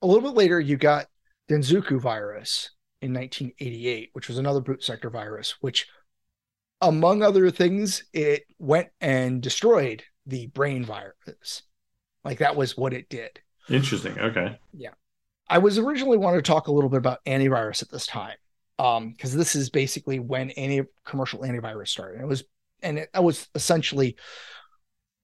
a 0.00 0.06
little 0.06 0.22
bit 0.22 0.36
later, 0.36 0.60
you 0.60 0.76
got 0.76 1.06
Denzuku 1.50 2.00
virus 2.00 2.70
in 3.04 3.12
1988, 3.12 4.10
which 4.14 4.28
was 4.28 4.38
another 4.38 4.60
boot 4.60 4.82
sector 4.82 5.10
virus, 5.10 5.56
which, 5.60 5.86
among 6.80 7.22
other 7.22 7.50
things, 7.50 8.04
it 8.14 8.44
went 8.58 8.88
and 9.00 9.42
destroyed 9.42 10.02
the 10.26 10.46
brain 10.48 10.84
virus. 10.84 11.62
Like 12.24 12.38
that 12.38 12.56
was 12.56 12.78
what 12.78 12.94
it 12.94 13.10
did. 13.10 13.40
Interesting. 13.68 14.18
Okay. 14.18 14.58
Yeah. 14.72 14.94
I 15.48 15.58
was 15.58 15.78
originally 15.78 16.16
wanting 16.16 16.38
to 16.38 16.50
talk 16.50 16.68
a 16.68 16.72
little 16.72 16.88
bit 16.88 16.96
about 16.96 17.22
antivirus 17.26 17.82
at 17.82 17.90
this 17.90 18.06
time, 18.06 18.36
um, 18.78 19.10
because 19.10 19.34
this 19.34 19.54
is 19.54 19.68
basically 19.68 20.18
when 20.18 20.50
any 20.52 20.82
commercial 21.04 21.40
antivirus 21.40 21.88
started. 21.88 22.22
It 22.22 22.26
was, 22.26 22.44
and 22.82 22.98
it, 22.98 23.10
it 23.14 23.22
was 23.22 23.48
essentially 23.54 24.16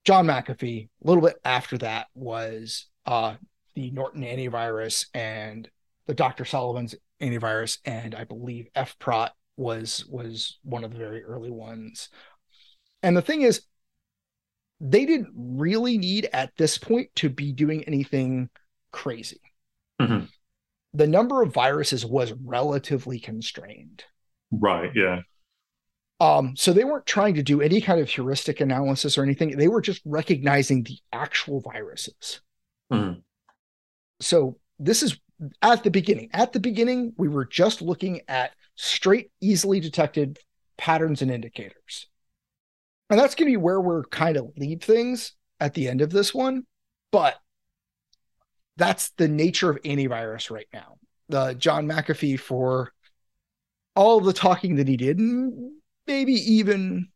John 0.04 0.26
McAfee. 0.26 0.88
A 1.02 1.06
little 1.06 1.22
bit 1.22 1.36
after 1.46 1.78
that 1.78 2.08
was 2.14 2.86
uh, 3.06 3.36
the 3.74 3.90
Norton 3.90 4.22
antivirus 4.22 5.06
and 5.14 5.66
the 6.06 6.14
Dr. 6.14 6.44
Solomon's 6.44 6.94
antivirus, 7.20 7.78
and 7.84 8.14
I 8.14 8.24
believe 8.24 8.68
FPROT 8.74 9.30
was 9.56 10.06
was 10.06 10.58
one 10.62 10.84
of 10.84 10.92
the 10.92 10.98
very 10.98 11.22
early 11.22 11.50
ones. 11.50 12.08
And 13.02 13.16
the 13.16 13.22
thing 13.22 13.42
is, 13.42 13.62
they 14.80 15.04
didn't 15.04 15.32
really 15.34 15.98
need 15.98 16.28
at 16.32 16.56
this 16.56 16.78
point 16.78 17.10
to 17.16 17.28
be 17.28 17.52
doing 17.52 17.84
anything 17.84 18.48
crazy. 18.92 19.40
Mhm. 20.00 20.28
The 20.94 21.06
number 21.06 21.42
of 21.42 21.52
viruses 21.52 22.04
was 22.04 22.32
relatively 22.32 23.20
constrained. 23.20 24.04
Right. 24.50 24.90
Yeah. 24.94 25.20
Um, 26.18 26.56
so 26.56 26.72
they 26.72 26.84
weren't 26.84 27.06
trying 27.06 27.34
to 27.34 27.42
do 27.42 27.62
any 27.62 27.80
kind 27.80 28.00
of 28.00 28.08
heuristic 28.08 28.60
analysis 28.60 29.16
or 29.16 29.22
anything. 29.22 29.56
They 29.56 29.68
were 29.68 29.80
just 29.80 30.02
recognizing 30.04 30.82
the 30.82 30.98
actual 31.12 31.60
viruses. 31.60 32.42
Mhm. 32.92 33.22
So 34.20 34.58
this 34.78 35.02
is 35.02 35.18
at 35.62 35.82
the 35.82 35.90
beginning. 35.90 36.30
At 36.32 36.52
the 36.52 36.60
beginning, 36.60 37.12
we 37.16 37.28
were 37.28 37.44
just 37.44 37.82
looking 37.82 38.20
at 38.28 38.52
straight, 38.76 39.30
easily 39.40 39.80
detected 39.80 40.38
patterns 40.76 41.22
and 41.22 41.30
indicators. 41.30 42.08
And 43.08 43.18
that's 43.18 43.34
going 43.34 43.46
to 43.46 43.52
be 43.52 43.56
where 43.56 43.80
we're 43.80 44.04
kind 44.04 44.36
of 44.36 44.52
leave 44.56 44.82
things 44.82 45.32
at 45.58 45.74
the 45.74 45.88
end 45.88 46.00
of 46.00 46.10
this 46.10 46.32
one. 46.34 46.64
But 47.10 47.36
that's 48.76 49.10
the 49.10 49.28
nature 49.28 49.70
of 49.70 49.82
antivirus 49.82 50.50
right 50.50 50.68
now. 50.72 50.96
The 51.28 51.54
John 51.54 51.86
McAfee 51.86 52.38
for 52.38 52.92
all 53.94 54.20
the 54.20 54.32
talking 54.32 54.76
that 54.76 54.88
he 54.88 54.96
did, 54.96 55.18
and 55.18 55.72
maybe 56.06 56.32
even 56.32 57.08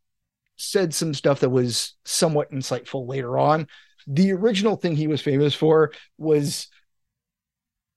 said 0.56 0.94
some 0.94 1.14
stuff 1.14 1.40
that 1.40 1.50
was 1.50 1.94
somewhat 2.04 2.50
insightful 2.50 3.08
later 3.08 3.38
on. 3.38 3.66
The 4.06 4.32
original 4.32 4.76
thing 4.76 4.94
he 4.94 5.06
was 5.06 5.20
famous 5.20 5.54
for 5.54 5.92
was 6.18 6.68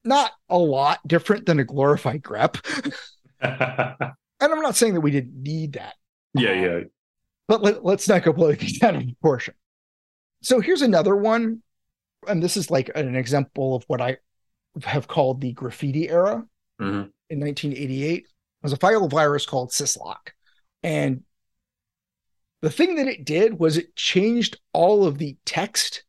not 0.07 0.31
a 0.49 0.57
lot 0.57 0.99
different 1.07 1.45
than 1.45 1.59
a 1.59 1.63
glorified 1.63 2.23
grep. 2.23 2.59
and 3.41 4.15
I'm 4.39 4.61
not 4.61 4.75
saying 4.75 4.93
that 4.93 5.01
we 5.01 5.11
didn't 5.11 5.41
need 5.41 5.73
that. 5.73 5.95
Yeah, 6.33 6.53
yeah. 6.53 6.79
But 7.47 7.61
let, 7.61 7.85
us 7.85 8.07
not 8.07 8.23
completely 8.23 8.79
out 8.81 8.95
of 8.95 9.03
proportion. 9.03 9.53
So 10.41 10.59
here's 10.59 10.81
another 10.81 11.15
one. 11.15 11.61
And 12.27 12.43
this 12.43 12.57
is 12.57 12.69
like 12.69 12.91
an 12.95 13.15
example 13.15 13.75
of 13.75 13.83
what 13.87 14.01
I 14.01 14.17
have 14.83 15.07
called 15.07 15.41
the 15.41 15.53
graffiti 15.53 16.09
era 16.09 16.45
mm-hmm. 16.79 17.09
in 17.29 17.39
1988. 17.39 18.17
It 18.19 18.25
was 18.61 18.73
a 18.73 18.77
file 18.77 19.07
virus 19.07 19.45
called 19.45 19.71
Syslock. 19.71 20.31
And 20.83 21.23
the 22.61 22.69
thing 22.69 22.95
that 22.95 23.07
it 23.07 23.25
did 23.25 23.59
was 23.59 23.77
it 23.77 23.95
changed 23.95 24.59
all 24.73 25.05
of 25.05 25.17
the 25.17 25.37
text 25.45 26.03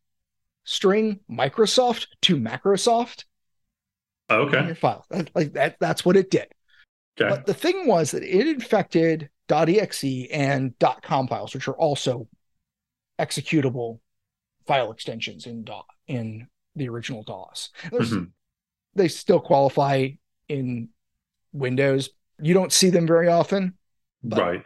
string 0.65 1.21
Microsoft 1.31 2.07
to 2.23 2.37
Macrosoft. 2.37 3.25
Oh, 4.29 4.43
okay. 4.43 4.67
Your 4.67 4.75
file. 4.75 5.07
Like 5.35 5.55
that, 5.55 5.77
that's 5.81 6.05
what 6.05 6.17
it 6.17 6.31
did. 6.31 6.49
Okay. 7.21 7.31
But 7.31 7.47
the 7.47 7.55
thing 7.55 7.87
was 7.87 8.13
that 8.13 8.23
it 8.23 8.47
infected 8.47 9.31
.exe 9.51 10.05
and 10.31 10.75
.com 11.03 11.27
files, 11.29 11.55
which 11.55 11.69
are 11.69 11.77
also 11.77 12.29
executable 13.19 14.01
file 14.67 14.93
extensions 14.93 15.47
in 15.47 15.65
DOS 15.65 15.85
in 16.07 16.47
the 16.77 16.89
original 16.89 17.23
DOS. 17.23 17.71
Mm-hmm. 17.85 18.25
They 18.95 19.09
still 19.09 19.41
qualify 19.41 20.09
in 20.49 20.89
Windows. 21.53 22.11
You 22.41 22.55
don't 22.55 22.73
see 22.73 22.91
them 22.91 23.07
very 23.07 23.29
often. 23.29 23.75
But, 24.23 24.41
right. 24.41 24.65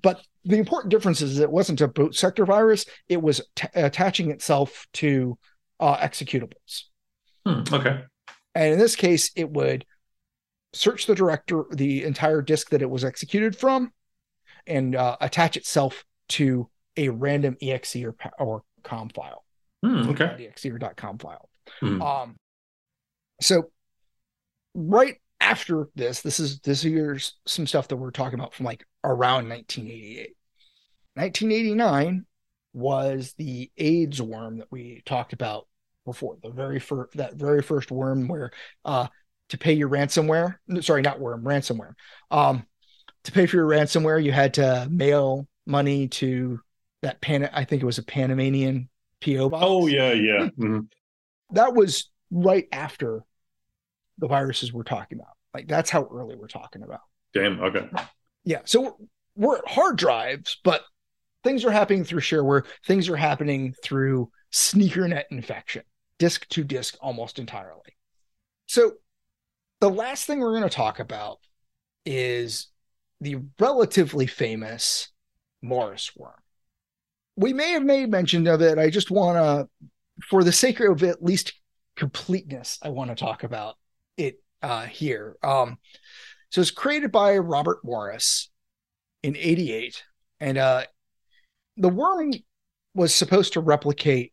But 0.00 0.22
the 0.44 0.58
important 0.58 0.90
difference 0.90 1.20
is 1.20 1.38
it 1.38 1.50
wasn't 1.50 1.80
a 1.80 1.88
boot 1.88 2.14
sector 2.14 2.44
virus, 2.44 2.86
it 3.08 3.20
was 3.20 3.40
t- 3.54 3.68
attaching 3.74 4.30
itself 4.30 4.86
to 4.94 5.38
uh, 5.80 5.96
executables. 5.98 6.84
Hmm, 7.46 7.62
okay. 7.72 8.02
And 8.58 8.72
in 8.72 8.78
this 8.80 8.96
case, 8.96 9.30
it 9.36 9.48
would 9.48 9.86
search 10.72 11.06
the 11.06 11.14
director, 11.14 11.64
the 11.70 12.02
entire 12.02 12.42
disk 12.42 12.70
that 12.70 12.82
it 12.82 12.90
was 12.90 13.04
executed 13.04 13.54
from, 13.56 13.92
and 14.66 14.96
uh, 14.96 15.16
attach 15.20 15.56
itself 15.56 16.04
to 16.30 16.68
a 16.96 17.08
random 17.08 17.56
exe 17.62 17.94
or, 17.94 18.16
or 18.40 18.64
com 18.82 19.10
file. 19.10 19.44
Hmm, 19.84 20.08
okay. 20.08 20.48
exe 20.50 20.66
or 20.66 20.78
.com 20.96 21.18
file. 21.18 21.48
Hmm. 21.78 22.02
Um, 22.02 22.36
so 23.40 23.70
right 24.74 25.20
after 25.40 25.88
this, 25.94 26.22
this 26.22 26.40
is 26.40 26.58
this 26.58 26.84
is 26.84 27.34
some 27.46 27.64
stuff 27.64 27.86
that 27.86 27.96
we're 27.96 28.10
talking 28.10 28.40
about 28.40 28.54
from 28.54 28.66
like 28.66 28.84
around 29.04 29.48
1988. 29.48 30.34
1989 31.14 32.26
was 32.72 33.34
the 33.38 33.70
AIDS 33.76 34.20
worm 34.20 34.58
that 34.58 34.72
we 34.72 35.00
talked 35.06 35.32
about 35.32 35.68
before. 36.08 36.36
The 36.42 36.50
very 36.50 36.80
first 36.80 37.16
that 37.16 37.34
very 37.34 37.62
first 37.62 37.90
worm 37.90 38.28
where 38.28 38.50
uh 38.84 39.08
to 39.50 39.58
pay 39.58 39.72
your 39.72 39.88
ransomware, 39.88 40.56
sorry, 40.80 41.02
not 41.02 41.20
worm, 41.20 41.42
ransomware. 41.44 41.94
Um 42.30 42.66
to 43.24 43.32
pay 43.32 43.46
for 43.46 43.56
your 43.56 43.68
ransomware, 43.68 44.22
you 44.22 44.32
had 44.32 44.54
to 44.54 44.88
mail 44.90 45.46
money 45.66 46.08
to 46.08 46.60
that 47.02 47.20
pan 47.20 47.48
I 47.52 47.64
think 47.64 47.82
it 47.82 47.86
was 47.86 47.98
a 47.98 48.02
Panamanian 48.02 48.88
PO 49.24 49.50
box. 49.50 49.64
Oh 49.66 49.86
yeah, 49.86 50.12
yeah. 50.12 50.48
Mm-hmm. 50.58 50.80
That 51.52 51.74
was 51.74 52.10
right 52.30 52.66
after 52.72 53.22
the 54.18 54.28
viruses 54.28 54.72
we're 54.72 54.82
talking 54.82 55.18
about. 55.18 55.34
Like 55.54 55.68
that's 55.68 55.90
how 55.90 56.08
early 56.12 56.36
we're 56.36 56.48
talking 56.48 56.82
about. 56.82 57.00
Damn. 57.32 57.60
Okay. 57.60 57.88
Yeah. 58.44 58.60
So 58.64 58.80
we're, 58.80 58.92
we're 59.36 59.58
at 59.58 59.68
hard 59.68 59.96
drives, 59.96 60.58
but 60.64 60.82
things 61.44 61.64
are 61.64 61.70
happening 61.70 62.04
through 62.04 62.20
shareware. 62.20 62.64
Things 62.86 63.08
are 63.08 63.16
happening 63.16 63.74
through 63.82 64.30
sneakernet 64.52 65.24
infection, 65.30 65.82
disk 66.18 66.48
to 66.48 66.64
disk 66.64 66.96
almost 67.00 67.38
entirely. 67.38 67.96
So 68.66 68.94
the 69.80 69.90
last 69.90 70.26
thing 70.26 70.40
we're 70.40 70.58
going 70.58 70.68
to 70.68 70.74
talk 70.74 70.98
about 70.98 71.38
is 72.04 72.68
the 73.20 73.38
relatively 73.58 74.26
famous 74.26 75.10
Morris 75.62 76.12
worm. 76.16 76.32
We 77.36 77.52
may 77.52 77.72
have 77.72 77.84
made 77.84 78.10
mention 78.10 78.46
of 78.46 78.62
it. 78.62 78.78
I 78.78 78.90
just 78.90 79.10
want 79.10 79.36
to, 79.36 79.88
for 80.28 80.42
the 80.42 80.52
sake 80.52 80.80
of 80.80 81.02
at 81.02 81.22
least 81.22 81.54
completeness, 81.96 82.78
I 82.82 82.88
want 82.88 83.10
to 83.10 83.16
talk 83.16 83.44
about 83.44 83.76
it 84.16 84.40
uh, 84.62 84.86
here. 84.86 85.36
Um, 85.42 85.78
so 86.50 86.60
it's 86.60 86.70
created 86.70 87.12
by 87.12 87.38
Robert 87.38 87.78
Morris 87.84 88.50
in 89.22 89.36
88. 89.36 90.02
And 90.40 90.58
uh, 90.58 90.84
the 91.76 91.88
worm 91.88 92.32
was 92.94 93.14
supposed 93.14 93.52
to 93.52 93.60
replicate 93.60 94.32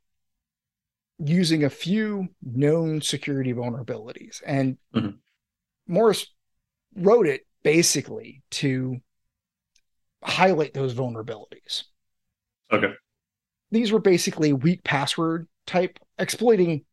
using 1.19 1.63
a 1.63 1.69
few 1.69 2.27
known 2.43 3.01
security 3.01 3.53
vulnerabilities. 3.53 4.41
And 4.45 4.77
mm-hmm. 4.93 5.17
Morris 5.87 6.27
wrote 6.95 7.27
it 7.27 7.45
basically 7.63 8.41
to 8.51 8.97
highlight 10.23 10.73
those 10.73 10.93
vulnerabilities. 10.93 11.83
Okay. 12.71 12.93
These 13.71 13.91
were 13.91 13.99
basically 13.99 14.53
weak 14.53 14.83
password 14.83 15.47
type 15.65 15.99
exploiting 16.17 16.85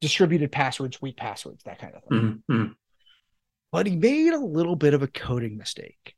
distributed 0.00 0.52
passwords, 0.52 1.00
weak 1.00 1.16
passwords, 1.16 1.62
that 1.64 1.78
kind 1.78 1.94
of 1.94 2.02
thing. 2.04 2.18
Mm-hmm. 2.18 2.52
mm-hmm. 2.52 2.72
But 3.72 3.86
he 3.86 3.96
made 3.96 4.32
a 4.32 4.38
little 4.38 4.76
bit 4.76 4.94
of 4.94 5.02
a 5.02 5.08
coding 5.08 5.58
mistake. 5.58 6.14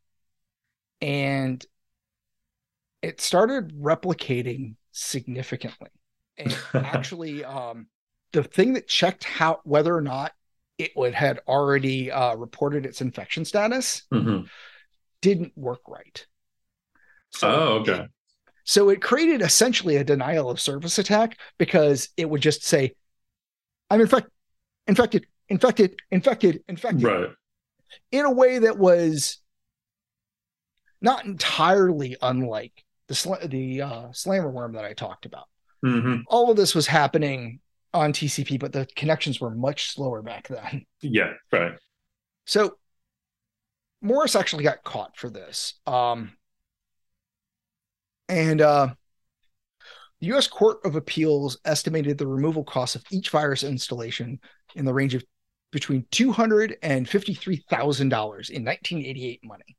And 1.00 1.64
it 3.02 3.20
started 3.20 3.72
replicating 3.80 4.74
significantly. 4.92 5.88
And 6.38 6.56
actually, 6.74 7.44
um, 7.44 7.86
the 8.32 8.42
thing 8.42 8.74
that 8.74 8.88
checked 8.88 9.24
how 9.24 9.60
whether 9.64 9.94
or 9.94 10.00
not 10.00 10.32
it 10.78 10.92
would 10.96 11.14
had 11.14 11.40
already 11.48 12.10
uh, 12.10 12.36
reported 12.36 12.86
its 12.86 13.00
infection 13.00 13.44
status 13.44 14.02
mm-hmm. 14.12 14.46
didn't 15.20 15.52
work 15.56 15.80
right. 15.88 16.24
So 17.30 17.50
oh, 17.50 17.72
okay. 17.80 18.04
It, 18.04 18.10
so 18.64 18.90
it 18.90 19.02
created 19.02 19.42
essentially 19.42 19.96
a 19.96 20.04
denial 20.04 20.50
of 20.50 20.60
service 20.60 20.98
attack 20.98 21.38
because 21.58 22.10
it 22.16 22.28
would 22.28 22.42
just 22.42 22.64
say, 22.64 22.94
"I'm 23.90 24.00
infect- 24.00 24.30
infected, 24.86 25.26
infected, 25.48 25.96
infected, 26.10 26.62
infected," 26.68 27.02
right? 27.02 27.30
In 28.12 28.24
a 28.24 28.30
way 28.30 28.60
that 28.60 28.78
was 28.78 29.38
not 31.00 31.24
entirely 31.24 32.16
unlike 32.20 32.84
the 33.08 33.14
sl- 33.14 33.46
the 33.46 33.82
uh, 33.82 34.12
slammer 34.12 34.50
worm 34.50 34.74
that 34.74 34.84
I 34.84 34.92
talked 34.92 35.26
about. 35.26 35.46
Mm-hmm. 35.84 36.22
All 36.26 36.50
of 36.50 36.56
this 36.56 36.74
was 36.74 36.86
happening 36.86 37.60
on 37.94 38.12
TCP, 38.12 38.58
but 38.60 38.72
the 38.72 38.86
connections 38.96 39.40
were 39.40 39.50
much 39.50 39.92
slower 39.92 40.22
back 40.22 40.48
then. 40.48 40.84
Yeah, 41.00 41.34
right. 41.52 41.74
So 42.46 42.76
Morris 44.00 44.36
actually 44.36 44.64
got 44.64 44.84
caught 44.84 45.16
for 45.16 45.30
this. 45.30 45.74
Um, 45.86 46.32
and 48.28 48.60
uh, 48.60 48.88
the 50.20 50.26
U.S. 50.28 50.46
Court 50.48 50.78
of 50.84 50.96
Appeals 50.96 51.58
estimated 51.64 52.18
the 52.18 52.26
removal 52.26 52.64
cost 52.64 52.96
of 52.96 53.04
each 53.10 53.30
virus 53.30 53.62
installation 53.62 54.40
in 54.74 54.84
the 54.84 54.94
range 54.94 55.14
of 55.14 55.24
between 55.70 56.06
two 56.10 56.32
hundred 56.32 56.76
and 56.82 57.08
fifty-three 57.08 57.64
thousand 57.70 58.08
dollars 58.08 58.50
in 58.50 58.64
1988 58.64 59.44
money. 59.44 59.76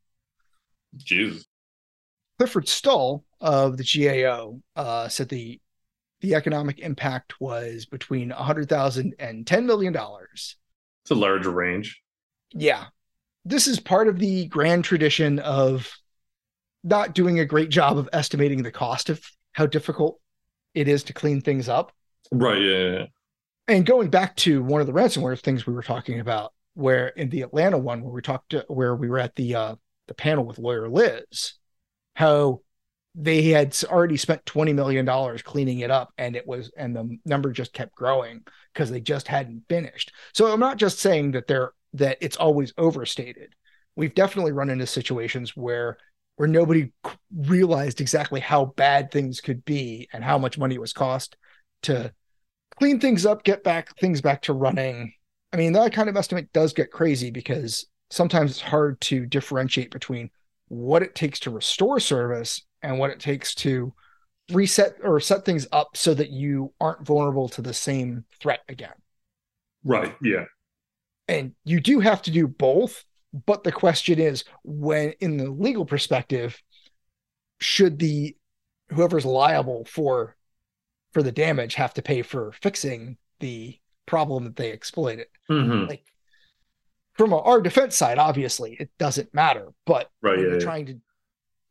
Jesus. 0.98 1.46
Clifford 2.38 2.68
Stoll 2.68 3.26
of 3.42 3.78
the 3.78 3.84
GAO 3.84 4.62
uh, 4.76 5.08
said 5.10 5.30
the 5.30 5.60
the 6.22 6.36
economic 6.36 6.80
impact 6.80 7.40
was 7.40 7.86
between 7.86 8.30
100,000 8.30 9.16
and 9.20 9.48
10 9.48 9.66
million 9.66 9.94
dollars. 9.94 10.56
It's 11.04 11.12
a 11.12 11.16
large 11.16 11.46
range. 11.46 12.02
Yeah. 12.52 12.86
This 13.46 13.68
is 13.68 13.80
part 13.80 14.08
of 14.08 14.20
the 14.20 14.46
grand 14.48 14.84
tradition 14.84 15.40
of 15.40 15.92
not 16.84 17.14
doing 17.14 17.40
a 17.40 17.46
great 17.46 17.70
job 17.70 17.98
of 17.98 18.10
estimating 18.14 18.64
the 18.64 18.72
cost 18.72 19.10
of 19.10 19.24
how 19.54 19.66
difficult 19.66 20.20
it 20.74 20.88
is 20.88 21.04
to 21.04 21.14
clean 21.14 21.42
things 21.42 21.68
up. 21.68 21.92
Right, 22.32 22.62
yeah, 22.62 22.92
yeah. 22.92 23.06
And 23.68 23.86
going 23.86 24.10
back 24.10 24.36
to 24.38 24.64
one 24.64 24.82
of 24.82 24.88
the 24.88 24.94
ransomware 24.94 25.40
things 25.40 25.66
we 25.66 25.74
were 25.74 25.84
talking 25.84 26.20
about 26.20 26.54
where 26.74 27.10
in 27.10 27.30
the 27.30 27.42
Atlanta 27.42 27.78
one 27.78 28.02
where 28.02 28.14
we 28.14 28.22
talked 28.22 28.52
to, 28.52 28.66
where 28.68 28.96
we 28.96 29.10
were 29.10 29.20
at 29.20 29.36
the 29.36 29.56
uh 29.56 29.76
the 30.08 30.14
panel 30.14 30.46
with 30.46 30.58
lawyer 30.58 30.90
Liz, 30.90 31.54
how 32.16 32.62
they 33.22 33.42
had 33.44 33.76
already 33.84 34.16
spent 34.16 34.46
20 34.46 34.72
million 34.72 35.04
dollars 35.04 35.42
cleaning 35.42 35.80
it 35.80 35.92
up 35.92 36.14
and 36.18 36.38
it 36.38 36.48
was 36.48 36.72
and 36.78 36.96
the 36.96 37.18
number 37.26 37.52
just 37.52 37.74
kept 37.74 37.94
growing 37.94 38.42
because 38.74 38.90
they 38.90 39.02
just 39.02 39.28
hadn't 39.28 39.64
finished. 39.68 40.14
So 40.34 40.52
i'm 40.52 40.60
not 40.60 40.78
just 40.78 41.00
saying 41.00 41.32
that 41.32 41.46
they're 41.46 41.74
that 41.94 42.18
it's 42.22 42.38
always 42.38 42.74
overstated. 42.78 43.54
We've 43.96 44.14
definitely 44.14 44.54
run 44.54 44.70
into 44.70 44.88
situations 44.88 45.56
where 45.56 45.98
where 46.38 46.48
nobody 46.48 46.92
realized 47.36 48.00
exactly 48.00 48.40
how 48.40 48.66
bad 48.66 49.12
things 49.12 49.42
could 49.42 49.66
be 49.66 50.08
and 50.14 50.24
how 50.24 50.38
much 50.38 50.58
money 50.58 50.76
it 50.76 50.82
was 50.82 50.94
cost 50.94 51.36
to 51.82 52.14
clean 52.78 53.02
things 53.02 53.26
up 53.26 53.44
get 53.44 53.66
back 53.66 53.98
things 53.98 54.22
back 54.22 54.44
to 54.44 54.54
running. 54.54 55.12
I 55.52 55.58
mean 55.58 55.74
that 55.74 55.92
kind 55.92 56.08
of 56.08 56.16
estimate 56.16 56.54
does 56.54 56.72
get 56.72 56.92
crazy 56.92 57.32
because 57.32 57.86
sometimes 58.12 58.52
it's 58.52 58.62
hard 58.62 59.02
to 59.02 59.26
differentiate 59.26 59.92
between 59.92 60.30
what 60.70 61.04
it 61.04 61.16
takes 61.16 61.42
to 61.42 61.52
restore 61.52 62.00
service 62.00 62.64
and 62.82 63.00
what 63.00 63.12
it 63.12 63.20
takes 63.20 63.56
to 63.56 63.94
reset 64.52 64.96
or 65.04 65.20
set 65.20 65.46
things 65.46 65.68
up 65.72 65.96
so 65.96 66.14
that 66.14 66.30
you 66.30 66.74
aren't 66.80 67.06
vulnerable 67.06 67.50
to 67.50 67.62
the 67.62 67.74
same 67.74 68.26
threat 68.40 68.62
again. 68.68 68.94
Right. 69.84 70.16
Yeah. 70.22 70.46
And 71.28 71.54
you 71.64 71.80
do 71.80 72.00
have 72.00 72.22
to 72.24 72.32
do 72.32 72.48
both. 72.48 73.04
But 73.46 73.64
the 73.64 73.72
question 73.72 74.20
is 74.20 74.44
when, 74.64 75.14
in 75.20 75.38
the 75.38 75.52
legal 75.52 75.86
perspective, 75.86 76.60
should 77.60 78.00
the 78.00 78.36
whoever's 78.92 79.26
liable 79.26 79.86
for 79.86 80.36
for 81.14 81.22
the 81.22 81.32
damage 81.32 81.76
have 81.76 81.94
to 81.96 82.02
pay 82.02 82.24
for 82.24 82.52
fixing 82.62 83.18
the 83.40 83.78
problem 84.08 84.46
that 84.46 84.56
they 84.56 84.72
exploited? 84.72 85.28
Mm-hmm. 85.50 85.88
Like 85.90 86.06
from 87.14 87.34
our 87.34 87.62
defense 87.62 87.96
side, 87.96 88.18
obviously 88.18 88.78
it 88.80 88.90
doesn't 88.98 89.32
matter, 89.34 89.68
but 89.86 90.10
Right. 90.24 90.40
Yeah. 90.40 90.46
you're 90.46 90.54
yeah. 90.56 90.60
trying 90.60 90.86
to 90.88 91.00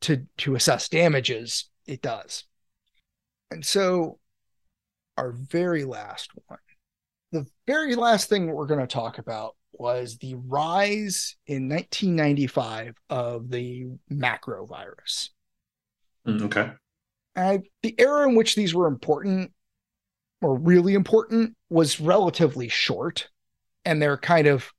to 0.01 0.25
to 0.37 0.55
assess 0.55 0.89
damages, 0.89 1.69
it 1.85 2.01
does. 2.01 2.45
And 3.51 3.65
so 3.65 4.19
our 5.17 5.31
very 5.31 5.83
last 5.83 6.31
one. 6.47 6.59
The 7.31 7.45
very 7.67 7.95
last 7.95 8.29
thing 8.29 8.47
we're 8.47 8.65
going 8.65 8.79
to 8.79 8.87
talk 8.87 9.17
about 9.17 9.55
was 9.73 10.17
the 10.17 10.35
rise 10.35 11.35
in 11.45 11.69
1995 11.69 12.95
of 13.09 13.49
the 13.49 13.87
macro 14.09 14.65
virus. 14.65 15.31
Mm, 16.27 16.41
okay. 16.43 16.71
Uh, 17.35 17.59
the 17.83 17.95
era 17.99 18.27
in 18.27 18.35
which 18.35 18.55
these 18.55 18.73
were 18.73 18.87
important 18.87 19.51
or 20.41 20.57
really 20.57 20.93
important 20.93 21.55
was 21.69 21.99
relatively 21.99 22.67
short 22.67 23.29
and 23.85 24.01
they're 24.01 24.17
kind 24.17 24.47
of 24.47 24.71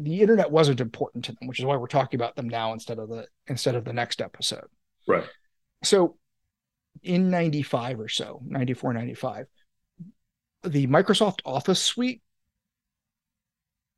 the 0.00 0.20
internet 0.20 0.50
wasn't 0.50 0.80
important 0.80 1.24
to 1.24 1.32
them 1.32 1.48
which 1.48 1.58
is 1.58 1.64
why 1.64 1.76
we're 1.76 1.86
talking 1.88 2.18
about 2.18 2.36
them 2.36 2.48
now 2.48 2.72
instead 2.72 2.98
of 2.98 3.08
the 3.08 3.26
instead 3.48 3.74
of 3.74 3.84
the 3.84 3.92
next 3.92 4.20
episode 4.20 4.66
Right. 5.06 5.24
so 5.82 6.16
in 7.02 7.30
95 7.30 8.00
or 8.00 8.08
so 8.08 8.40
94 8.44 8.92
95 8.94 9.46
the 10.64 10.86
microsoft 10.86 11.40
office 11.44 11.82
suite 11.82 12.22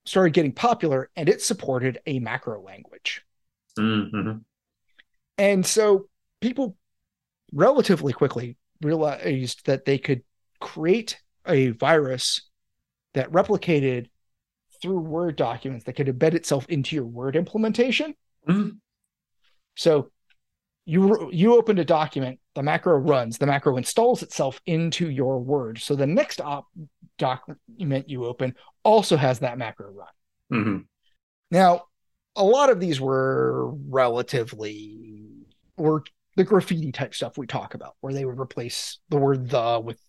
started 0.06 0.32
getting 0.32 0.52
popular 0.52 1.10
and 1.16 1.28
it 1.28 1.42
supported 1.42 1.98
a 2.06 2.18
macro 2.18 2.60
language 2.62 3.22
Mm-hmm. 3.78 4.38
and 5.38 5.64
so 5.64 6.08
people 6.40 6.76
relatively 7.52 8.12
quickly 8.12 8.56
realized 8.82 9.64
that 9.66 9.84
they 9.84 9.96
could 9.98 10.22
create 10.60 11.20
a 11.46 11.68
virus 11.70 12.48
that 13.14 13.30
replicated 13.30 14.06
through 14.80 15.00
Word 15.00 15.36
documents 15.36 15.84
that 15.84 15.94
could 15.94 16.06
embed 16.06 16.34
itself 16.34 16.66
into 16.68 16.96
your 16.96 17.06
Word 17.06 17.36
implementation. 17.36 18.14
Mhm. 18.48 18.78
So 19.76 20.10
you 20.84 21.30
you 21.32 21.56
opened 21.56 21.78
a 21.78 21.84
document, 21.84 22.40
the 22.54 22.62
macro 22.62 22.96
runs, 22.96 23.38
the 23.38 23.46
macro 23.46 23.76
installs 23.76 24.22
itself 24.22 24.60
into 24.66 25.08
your 25.08 25.38
Word. 25.38 25.78
So 25.78 25.94
the 25.94 26.06
next 26.06 26.40
op- 26.40 26.68
document 27.18 28.08
you 28.08 28.24
open 28.24 28.54
also 28.82 29.16
has 29.16 29.40
that 29.40 29.58
macro 29.58 29.92
run. 29.92 30.08
Mm-hmm. 30.52 30.78
Now, 31.50 31.84
a 32.36 32.44
lot 32.44 32.70
of 32.70 32.80
these 32.80 33.00
were 33.00 33.70
relatively 33.88 34.96
were 35.76 36.02
the 36.36 36.44
graffiti 36.44 36.92
type 36.92 37.14
stuff 37.14 37.36
we 37.36 37.46
talk 37.46 37.74
about, 37.74 37.96
where 38.00 38.14
they 38.14 38.24
would 38.24 38.38
replace 38.38 38.98
the 39.08 39.16
word 39.16 39.50
the 39.50 39.80
with 39.84 40.00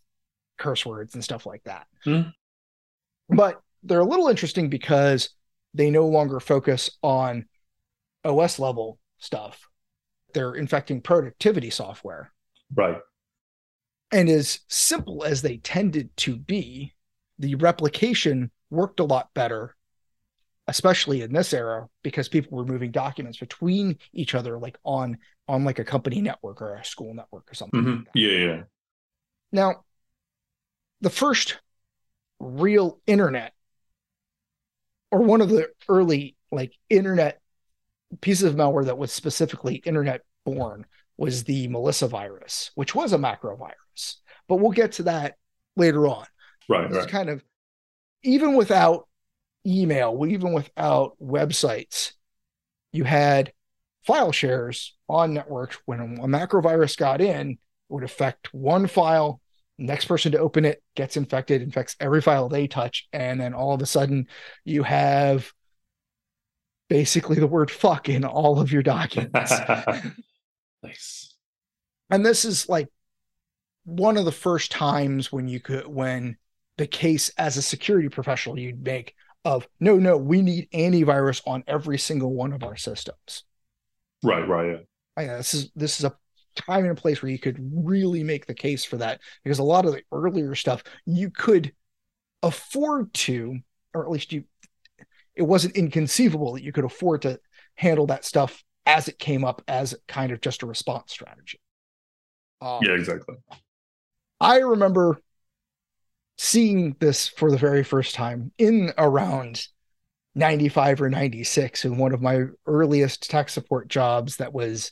curse 0.58 0.86
words 0.86 1.16
and 1.16 1.24
stuff 1.24 1.46
like 1.46 1.64
that. 1.64 1.88
Hmm. 2.04 2.22
But 3.30 3.62
they're 3.84 4.00
a 4.00 4.06
little 4.06 4.28
interesting 4.28 4.70
because 4.70 5.30
they 5.74 5.90
no 5.90 6.08
longer 6.08 6.40
focus 6.40 6.92
on 7.02 7.46
OS 8.24 8.60
level 8.60 9.00
stuff. 9.20 9.68
They're 10.34 10.54
infecting 10.54 11.02
productivity 11.02 11.70
software. 11.70 12.32
Right. 12.74 12.98
And 14.12 14.30
as 14.30 14.60
simple 14.68 15.24
as 15.24 15.42
they 15.42 15.58
tended 15.58 16.16
to 16.18 16.36
be, 16.36 16.94
the 17.40 17.56
replication 17.56 18.52
worked 18.70 19.00
a 19.00 19.06
lot 19.06 19.30
better, 19.34 19.76
especially 20.68 21.22
in 21.22 21.34
this 21.34 21.54
era, 21.54 21.88
because 22.04 22.28
people 22.28 22.58
were 22.58 22.66
moving 22.66 22.92
documents 22.92 23.40
between 23.40 23.98
each 24.14 24.36
other, 24.36 24.60
like 24.60 24.78
on 24.84 25.18
on 25.48 25.64
like 25.66 25.80
a 25.80 25.84
company 25.84 26.22
network 26.22 26.62
or 26.62 26.76
a 26.76 26.86
school 26.86 27.14
network 27.14 27.50
or 27.52 27.56
something. 27.56 27.82
hmm 27.82 27.96
like. 27.96 28.08
Yeah. 28.14 28.32
Yeah. 28.32 28.64
Now, 29.52 29.84
the 31.02 31.10
first 31.10 31.60
real 32.40 33.00
internet, 33.08 33.54
or 35.12 35.22
one 35.22 35.42
of 35.42 35.50
the 35.50 35.68
early 35.90 36.36
like 36.52 36.74
internet 36.90 37.40
pieces 38.22 38.44
of 38.44 38.56
malware 38.56 38.86
that 38.86 38.98
was 38.98 39.12
specifically 39.12 39.76
internet 39.76 40.22
born, 40.46 40.86
was 41.18 41.44
the 41.44 41.68
Melissa 41.68 42.08
virus, 42.08 42.72
which 42.76 42.96
was 42.96 43.14
a 43.14 43.18
macro 43.18 43.56
virus. 43.56 44.22
But 44.48 44.56
we'll 44.56 44.72
get 44.72 44.94
to 44.94 45.04
that 45.04 45.36
later 45.76 46.08
on. 46.08 46.26
Right. 46.68 46.90
Is 46.90 46.98
Right. 46.98 47.08
kind 47.08 47.30
of 47.30 47.44
even 48.24 48.56
without 48.56 49.08
email, 49.66 50.26
even 50.28 50.54
without 50.54 51.16
websites, 51.22 52.14
you 52.92 53.04
had 53.04 53.54
file 54.06 54.32
shares 54.32 54.96
on 55.08 55.34
networks. 55.34 55.78
When 55.86 56.20
a 56.22 56.28
macro 56.28 56.62
virus 56.62 56.96
got 56.96 57.22
in, 57.22 57.52
it 57.52 57.58
would 57.90 58.04
affect 58.04 58.54
one 58.54 58.88
file. 58.88 59.41
Next 59.82 60.06
person 60.06 60.32
to 60.34 60.40
open 60.40 60.66
it 60.66 60.84
gets 60.96 61.18
infected, 61.18 61.62
infects 61.62 61.96
every 62.00 62.22
file 62.22 62.50
they 62.50 62.68
touch, 62.68 63.08
and 63.12 63.40
then 63.40 63.54
all 63.54 63.74
of 63.74 63.82
a 63.82 63.86
sudden 63.86 64.28
you 64.64 64.84
have 64.84 65.52
basically 66.90 67.38
the 67.38 67.48
word 67.48 67.72
fuck 67.72 68.10
in 68.10 68.26
all 68.26 68.60
of 68.60 68.72
your 68.72 68.84
documents. 68.84 69.52
nice. 70.84 71.36
and 72.10 72.26
this 72.26 72.46
is 72.46 72.68
like 72.68 72.88
one 73.86 74.18
of 74.18 74.26
the 74.26 74.32
first 74.32 74.72
times 74.72 75.32
when 75.32 75.48
you 75.48 75.60
could 75.60 75.88
when 75.88 76.38
the 76.78 76.88
case 76.88 77.30
as 77.38 77.58
a 77.58 77.62
security 77.62 78.10
professional 78.10 78.60
you'd 78.60 78.84
make 78.84 79.16
of 79.44 79.68
no 79.80 79.98
no 79.98 80.18
we 80.18 80.42
need 80.42 80.70
antivirus 80.72 81.42
on 81.48 81.64
every 81.68 81.98
single 81.98 82.34
one 82.34 82.54
of 82.54 82.64
our 82.64 82.76
systems 82.76 83.44
Right. 84.24 84.48
Right. 84.48 84.72
Yeah. 85.18 85.34
I, 85.34 85.38
this 85.38 85.54
is 85.54 85.72
this 85.76 86.00
is 86.00 86.06
a 86.06 86.16
time 86.56 86.84
and 86.84 86.98
a 86.98 87.02
place 87.02 87.22
where 87.22 87.32
you 87.32 87.40
could 87.40 87.58
really 87.74 88.24
make 88.24 88.46
the 88.46 88.54
case 88.54 88.84
for 88.86 88.98
that 88.98 89.20
because 89.44 89.60
a 89.60 89.64
lot 89.64 89.86
of 89.86 89.94
the 89.94 90.02
earlier 90.12 90.56
stuff 90.56 90.84
you 91.06 91.30
could 91.30 91.74
afford 92.44 93.14
to 93.14 93.60
or 93.94 94.04
at 94.04 94.12
least 94.12 94.34
you 94.34 94.44
it 95.36 95.44
wasn't 95.44 95.76
inconceivable 95.76 96.54
that 96.54 96.64
you 96.64 96.72
could 96.72 96.84
afford 96.86 97.22
to 97.22 97.40
handle 97.76 98.08
that 98.08 98.26
stuff 98.26 98.64
as 98.86 99.08
it 99.08 99.20
came 99.20 99.44
up 99.46 99.62
as 99.68 99.96
kind 100.08 100.32
of 100.32 100.42
just 100.42 100.64
a 100.64 100.66
response 100.66 101.12
strategy 101.12 101.60
Um, 102.62 102.80
Yeah. 102.84 102.94
Exactly. 102.94 103.36
I 104.40 104.58
remember 104.58 105.20
seeing 106.38 106.96
this 107.00 107.28
for 107.28 107.52
the 107.52 107.58
very 107.58 107.84
first 107.84 108.16
time 108.16 108.52
in 108.58 108.92
around 108.98 109.64
95 110.34 111.02
or 111.02 111.10
96 111.10 111.86
in 111.86 111.98
one 111.98 112.14
of 112.14 112.22
my 112.22 112.46
earliest 112.66 113.30
tech 113.30 113.50
support 113.50 113.88
jobs 113.88 114.38
that 114.38 114.54
was 114.54 114.92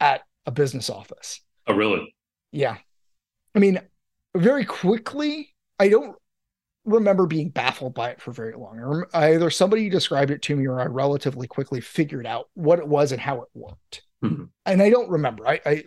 at 0.00 0.22
a 0.48 0.50
business 0.50 0.88
office. 0.88 1.40
Oh, 1.66 1.74
really? 1.74 2.14
Yeah. 2.52 2.78
I 3.54 3.58
mean, 3.58 3.78
very 4.34 4.64
quickly, 4.64 5.54
I 5.78 5.90
don't 5.90 6.16
remember 6.86 7.26
being 7.26 7.50
baffled 7.50 7.92
by 7.94 8.08
it 8.08 8.22
for 8.22 8.32
very 8.32 8.54
long. 8.54 9.04
I 9.12 9.34
Either 9.34 9.50
somebody 9.50 9.90
described 9.90 10.30
it 10.30 10.40
to 10.42 10.56
me 10.56 10.66
or 10.66 10.80
I 10.80 10.86
relatively 10.86 11.46
quickly 11.46 11.82
figured 11.82 12.26
out 12.26 12.48
what 12.54 12.78
it 12.78 12.88
was 12.88 13.12
and 13.12 13.20
how 13.20 13.42
it 13.42 13.48
worked. 13.52 14.02
Mhm. 14.24 14.48
And 14.64 14.82
I 14.82 14.88
don't 14.88 15.10
remember. 15.10 15.46
I, 15.46 15.60
I 15.66 15.84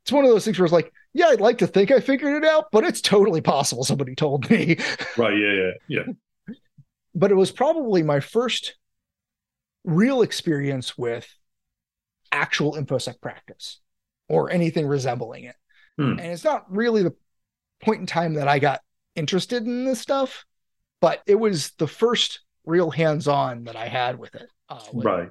it's 0.00 0.10
one 0.12 0.24
of 0.24 0.30
those 0.30 0.46
things 0.46 0.58
where 0.58 0.64
it's 0.64 0.72
like, 0.72 0.90
yeah, 1.12 1.26
I'd 1.26 1.40
like 1.40 1.58
to 1.58 1.66
think 1.66 1.90
I 1.90 2.00
figured 2.00 2.42
it 2.42 2.48
out, 2.48 2.66
but 2.72 2.84
it's 2.84 3.02
totally 3.02 3.42
possible 3.42 3.84
somebody 3.84 4.14
told 4.14 4.48
me. 4.50 4.78
Right. 5.18 5.36
Yeah. 5.38 5.70
Yeah. 5.88 6.02
Yeah. 6.48 6.54
but 7.14 7.30
it 7.30 7.34
was 7.34 7.52
probably 7.52 8.02
my 8.02 8.20
first 8.20 8.76
real 9.84 10.22
experience 10.22 10.96
with 10.96 11.28
actual 12.34 12.74
infosec 12.74 13.20
practice 13.20 13.80
or 14.28 14.50
anything 14.50 14.86
resembling 14.86 15.44
it 15.44 15.56
Hmm. 15.96 16.18
and 16.18 16.20
it's 16.32 16.42
not 16.44 16.64
really 16.68 17.04
the 17.04 17.14
point 17.80 18.00
in 18.00 18.06
time 18.06 18.34
that 18.34 18.48
i 18.48 18.58
got 18.58 18.80
interested 19.14 19.62
in 19.64 19.84
this 19.84 20.00
stuff 20.00 20.44
but 21.00 21.22
it 21.26 21.36
was 21.36 21.70
the 21.78 21.86
first 21.86 22.40
real 22.66 22.90
hands-on 22.90 23.64
that 23.64 23.76
i 23.76 23.86
had 23.86 24.18
with 24.18 24.34
it 24.34 24.48
uh, 24.68 24.80
Right. 24.92 25.28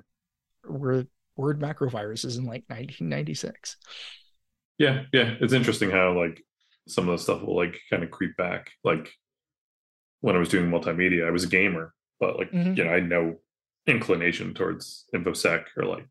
where 0.64 1.06
word 1.36 1.60
macroviruses 1.60 2.38
in 2.38 2.46
like 2.46 2.64
1996. 2.68 3.78
Yeah, 4.78 5.04
yeah. 5.12 5.34
It's 5.42 5.52
interesting 5.54 5.90
how 5.90 6.16
like 6.18 6.44
some 6.88 7.10
of 7.10 7.18
the 7.18 7.24
stuff 7.24 7.42
will 7.42 7.56
like 7.56 7.76
kind 7.90 8.04
of 8.04 8.12
creep 8.12 8.38
back. 8.38 8.70
Like 8.84 9.12
when 10.22 10.36
I 10.36 10.40
was 10.40 10.50
doing 10.50 10.70
multimedia, 10.70 11.26
I 11.28 11.32
was 11.32 11.44
a 11.44 11.48
gamer, 11.48 11.94
but 12.20 12.38
like 12.38 12.52
Mhm. 12.52 12.78
you 12.78 12.84
know, 12.84 12.92
I 12.92 12.96
had 12.96 13.10
no 13.10 13.38
inclination 13.88 14.54
towards 14.54 15.06
infosec 15.14 15.66
or 15.76 15.86
like 15.86 16.06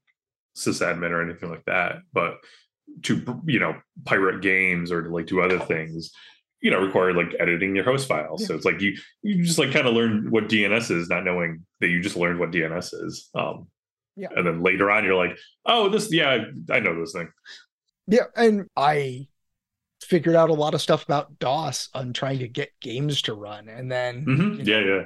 sysadmin 0.57 1.11
or 1.11 1.23
anything 1.23 1.51
like 1.51 1.65
that. 1.67 1.97
But 2.13 2.35
to 3.05 3.41
you 3.47 3.59
know 3.59 3.77
pirate 4.05 4.43
games 4.43 4.91
or 4.93 5.03
to 5.03 5.09
like 5.09 5.27
do 5.27 5.41
other 5.41 5.59
things, 5.61 6.11
you 6.61 6.71
know, 6.71 6.81
require 6.81 7.13
like 7.15 7.35
editing 7.41 7.75
your 7.75 7.85
host 7.85 8.07
files. 8.09 8.47
So 8.47 8.55
it's 8.55 8.65
like 8.65 8.81
you 8.81 8.97
you 9.23 9.45
just 9.45 9.59
like 9.59 9.73
kind 9.73 9.87
of 9.87 9.95
learn 9.95 10.31
what 10.31 10.49
DNS 10.49 10.91
is, 10.91 11.09
not 11.09 11.25
knowing 11.25 11.65
that 11.81 11.89
you 11.89 12.01
just 12.01 12.17
learned 12.17 12.39
what 12.39 12.51
DNS 12.51 12.93
is. 13.05 13.29
Um, 13.35 13.69
Yeah. 14.17 14.29
and 14.37 14.47
then 14.47 14.63
later 14.63 14.91
on, 14.91 15.05
you're 15.05 15.15
like, 15.17 15.39
oh, 15.65 15.89
this, 15.89 16.13
yeah, 16.13 16.45
I 16.71 16.81
know 16.81 17.01
this 17.01 17.13
thing. 17.13 17.29
Yeah, 18.07 18.27
and 18.37 18.67
I 18.77 19.29
figured 20.03 20.35
out 20.37 20.51
a 20.51 20.55
lot 20.55 20.75
of 20.75 20.83
stuff 20.83 21.03
about 21.05 21.39
DOS 21.39 21.89
on 21.95 22.13
trying 22.13 22.41
to 22.41 22.49
get 22.49 22.71
games 22.81 23.23
to 23.23 23.35
run, 23.35 23.69
and 23.69 23.91
then 23.91 24.27
Mhm. 24.27 24.59
you 24.67 24.73
Yeah, 24.75 24.85
yeah. 24.85 25.05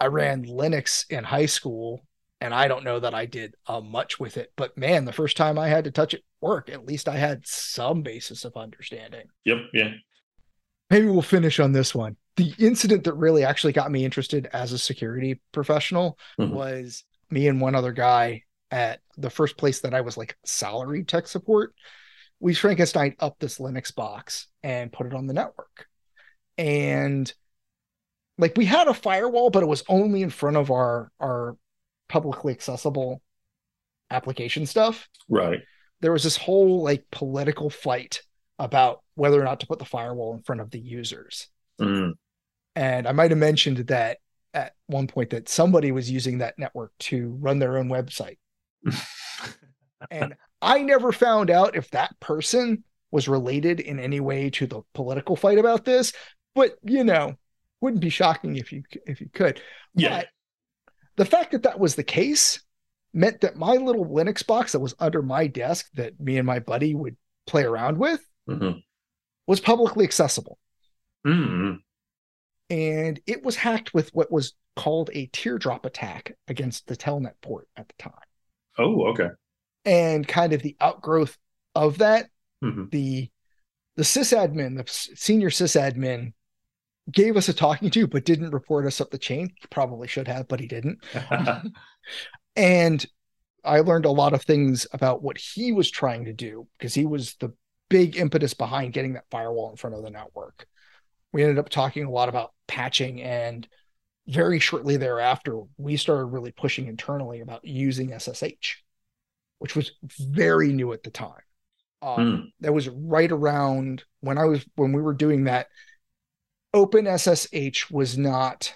I 0.00 0.06
ran 0.06 0.44
Linux 0.44 1.04
in 1.10 1.22
high 1.24 1.46
school, 1.46 2.04
and 2.44 2.52
I 2.52 2.68
don't 2.68 2.84
know 2.84 3.00
that 3.00 3.14
I 3.14 3.24
did 3.24 3.54
uh, 3.66 3.80
much 3.80 4.20
with 4.20 4.36
it. 4.36 4.52
But 4.54 4.76
man, 4.76 5.06
the 5.06 5.14
first 5.14 5.38
time 5.38 5.58
I 5.58 5.68
had 5.68 5.84
to 5.84 5.90
touch 5.90 6.12
it 6.12 6.22
work, 6.42 6.68
at 6.68 6.84
least 6.84 7.08
I 7.08 7.16
had 7.16 7.46
some 7.46 8.02
basis 8.02 8.44
of 8.44 8.54
understanding. 8.54 9.28
Yep, 9.46 9.58
yeah. 9.72 9.92
Maybe 10.90 11.06
we'll 11.06 11.22
finish 11.22 11.58
on 11.58 11.72
this 11.72 11.94
one. 11.94 12.18
The 12.36 12.52
incident 12.58 13.04
that 13.04 13.14
really 13.14 13.44
actually 13.44 13.72
got 13.72 13.90
me 13.90 14.04
interested 14.04 14.46
as 14.52 14.72
a 14.72 14.78
security 14.78 15.40
professional 15.52 16.18
Mhm. 16.38 16.50
was 16.50 17.04
me 17.30 17.48
and 17.48 17.62
one 17.62 17.74
other 17.74 17.92
guy 17.92 18.42
at 18.70 19.00
the 19.16 19.30
first 19.30 19.56
place 19.56 19.80
that 19.80 19.94
I 19.94 20.02
was 20.02 20.18
like 20.18 20.36
salary 20.44 21.02
tech 21.02 21.26
support. 21.26 21.74
We 22.40 22.52
Frankenstein 22.52 23.16
up 23.20 23.38
this 23.38 23.58
Linux 23.58 23.94
box 23.94 24.48
and 24.62 24.92
put 24.92 25.06
it 25.06 25.14
on 25.14 25.26
the 25.26 25.32
network. 25.32 25.86
And 26.58 27.32
like 28.36 28.54
we 28.54 28.66
had 28.66 28.86
a 28.86 28.92
firewall, 28.92 29.48
but 29.48 29.62
it 29.62 29.66
was 29.66 29.82
only 29.88 30.20
in 30.20 30.28
front 30.28 30.58
of 30.58 30.70
our 30.70 31.10
our 31.18 31.56
publicly 32.08 32.52
accessible 32.52 33.20
application 34.10 34.66
stuff 34.66 35.08
Right. 35.28 35.60
there 36.00 36.12
was 36.12 36.22
this 36.22 36.36
whole 36.36 36.82
like 36.82 37.04
political 37.10 37.70
fight 37.70 38.22
about 38.58 39.00
whether 39.14 39.40
or 39.40 39.44
not 39.44 39.60
to 39.60 39.66
put 39.66 39.78
the 39.78 39.84
firewall 39.84 40.34
in 40.34 40.42
front 40.42 40.60
of 40.60 40.70
the 40.70 40.78
users. 40.78 41.48
Mm. 41.80 42.12
And 42.76 43.08
I 43.08 43.12
might 43.12 43.30
have 43.30 43.38
mentioned 43.38 43.78
that 43.78 44.18
at 44.52 44.74
one 44.86 45.06
point 45.08 45.30
that 45.30 45.48
somebody 45.48 45.90
was 45.90 46.10
using 46.10 46.38
that 46.38 46.58
network 46.58 46.92
to 47.00 47.36
run 47.40 47.58
their 47.58 47.78
own 47.78 47.88
website. 47.88 48.38
And 50.10 50.34
I 50.60 50.82
never 50.82 51.12
found 51.12 51.50
out 51.50 51.76
if 51.76 51.90
that 51.92 52.18
person 52.20 52.84
was 53.10 53.26
related 53.28 53.80
in 53.80 53.98
any 53.98 54.20
way 54.20 54.50
to 54.50 54.66
the 54.66 54.82
political 54.92 55.34
fight 55.36 55.58
about 55.58 55.84
this, 55.84 56.12
but 56.54 56.76
you 56.82 57.04
know, 57.04 57.34
wouldn't 57.80 58.02
be 58.02 58.10
shocking 58.10 58.56
if 58.56 58.72
you 58.72 58.82
if 59.06 59.20
you 59.20 59.28
could. 59.32 59.60
yeah. 59.94 60.18
But 60.18 60.28
the 61.16 61.24
fact 61.24 61.52
that 61.52 61.62
that 61.62 61.78
was 61.78 61.94
the 61.94 62.04
case 62.04 62.62
meant 63.12 63.40
that 63.42 63.56
my 63.56 63.74
little 63.74 64.04
Linux 64.06 64.44
box 64.46 64.72
that 64.72 64.80
was 64.80 64.94
under 64.98 65.22
my 65.22 65.46
desk 65.46 65.88
that 65.94 66.18
me 66.18 66.36
and 66.38 66.46
my 66.46 66.58
buddy 66.58 66.94
would 66.94 67.16
play 67.46 67.62
around 67.62 67.98
with 67.98 68.20
Mhm. 68.48 68.82
was 69.46 69.60
publicly 69.60 70.04
accessible. 70.04 70.58
Mm. 71.26 71.78
And 72.70 73.20
it 73.26 73.42
was 73.42 73.56
hacked 73.56 73.94
with 73.94 74.10
what 74.14 74.32
was 74.32 74.54
called 74.76 75.10
a 75.12 75.26
teardrop 75.26 75.84
attack 75.86 76.36
against 76.48 76.86
the 76.86 76.96
Telnet 76.96 77.34
port 77.40 77.68
at 77.76 77.86
the 77.88 77.94
time. 77.98 78.12
Oh, 78.78 79.06
okay. 79.08 79.28
And 79.84 80.26
kind 80.26 80.52
of 80.52 80.62
the 80.62 80.76
outgrowth 80.80 81.38
of 81.74 81.98
that, 81.98 82.30
Mhm. 82.62 82.90
the 82.90 83.30
the 83.96 84.02
sysadmin, 84.02 84.76
the 84.76 84.90
senior 84.90 85.50
sysadmin, 85.50 86.32
gave 87.10 87.36
us 87.36 87.48
a 87.48 87.54
talking 87.54 87.90
to, 87.90 88.06
but 88.06 88.24
didn't 88.24 88.50
report 88.50 88.86
us 88.86 89.00
up 89.00 89.10
the 89.10 89.18
chain. 89.18 89.50
He 89.60 89.66
probably 89.70 90.08
should 90.08 90.28
have, 90.28 90.48
but 90.48 90.60
he 90.60 90.66
didn't. 90.66 90.98
and 92.56 93.04
I 93.64 93.80
learned 93.80 94.04
a 94.04 94.10
lot 94.10 94.34
of 94.34 94.42
things 94.42 94.86
about 94.92 95.22
what 95.22 95.38
he 95.38 95.72
was 95.72 95.90
trying 95.90 96.26
to 96.26 96.32
do 96.32 96.66
because 96.78 96.94
he 96.94 97.06
was 97.06 97.34
the 97.36 97.52
big 97.88 98.16
impetus 98.16 98.54
behind 98.54 98.92
getting 98.92 99.14
that 99.14 99.24
firewall 99.30 99.70
in 99.70 99.76
front 99.76 99.96
of 99.96 100.02
the 100.02 100.10
network. 100.10 100.66
We 101.32 101.42
ended 101.42 101.58
up 101.58 101.68
talking 101.68 102.04
a 102.04 102.10
lot 102.10 102.28
about 102.28 102.52
patching, 102.66 103.20
and 103.20 103.66
very 104.26 104.58
shortly 104.58 104.96
thereafter, 104.96 105.60
we 105.76 105.96
started 105.96 106.26
really 106.26 106.52
pushing 106.52 106.86
internally 106.86 107.40
about 107.40 107.64
using 107.64 108.18
SSH, 108.18 108.82
which 109.58 109.76
was 109.76 109.92
very 110.02 110.72
new 110.72 110.92
at 110.92 111.02
the 111.02 111.10
time. 111.10 111.42
Um, 112.02 112.16
Mm. 112.16 112.52
That 112.60 112.74
was 112.74 112.88
right 112.88 113.30
around 113.30 114.04
when 114.20 114.38
I 114.38 114.44
was 114.44 114.64
when 114.76 114.92
we 114.92 115.02
were 115.02 115.14
doing 115.14 115.44
that. 115.44 115.68
Open 116.74 117.06
SSH 117.06 117.90
was 117.90 118.18
not 118.18 118.74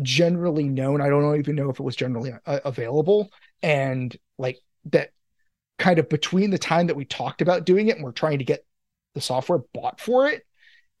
generally 0.00 0.68
known. 0.68 1.00
I 1.00 1.08
don't 1.08 1.38
even 1.38 1.56
know 1.56 1.68
if 1.68 1.80
it 1.80 1.82
was 1.82 1.96
generally 1.96 2.32
uh, 2.46 2.60
available. 2.64 3.30
And 3.62 4.16
like 4.38 4.58
that 4.86 5.10
kind 5.78 5.98
of 5.98 6.08
between 6.08 6.50
the 6.50 6.58
time 6.58 6.86
that 6.86 6.96
we 6.96 7.04
talked 7.04 7.42
about 7.42 7.66
doing 7.66 7.88
it 7.88 7.96
and 7.96 8.04
we're 8.04 8.12
trying 8.12 8.38
to 8.38 8.44
get 8.44 8.64
the 9.14 9.20
software 9.20 9.60
bought 9.74 10.00
for 10.00 10.28
it 10.28 10.46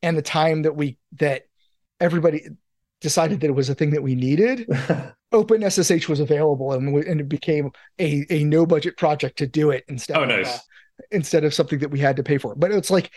and 0.02 0.18
the 0.18 0.22
time 0.22 0.62
that 0.62 0.74
we 0.74 0.98
that 1.18 1.44
everybody 2.00 2.48
decided 3.00 3.40
that 3.40 3.46
it 3.46 3.54
was 3.54 3.68
a 3.68 3.74
thing 3.74 3.90
that 3.90 4.02
we 4.02 4.14
needed, 4.14 4.66
Open 5.32 5.68
SSH 5.70 6.08
was 6.08 6.20
available 6.20 6.72
and, 6.72 6.92
we, 6.92 7.06
and 7.06 7.20
it 7.20 7.28
became 7.28 7.70
a, 7.98 8.26
a 8.30 8.44
no 8.44 8.66
budget 8.66 8.96
project 8.96 9.38
to 9.38 9.46
do 9.46 9.70
it 9.70 9.84
instead 9.88 10.18
oh, 10.18 10.22
of, 10.24 10.28
nice. 10.28 10.56
uh, 10.56 10.58
instead 11.10 11.44
of 11.44 11.54
something 11.54 11.78
that 11.78 11.90
we 11.90 12.00
had 12.00 12.16
to 12.16 12.22
pay 12.22 12.36
for. 12.36 12.54
But 12.54 12.72
it's 12.72 12.90
like 12.90 13.10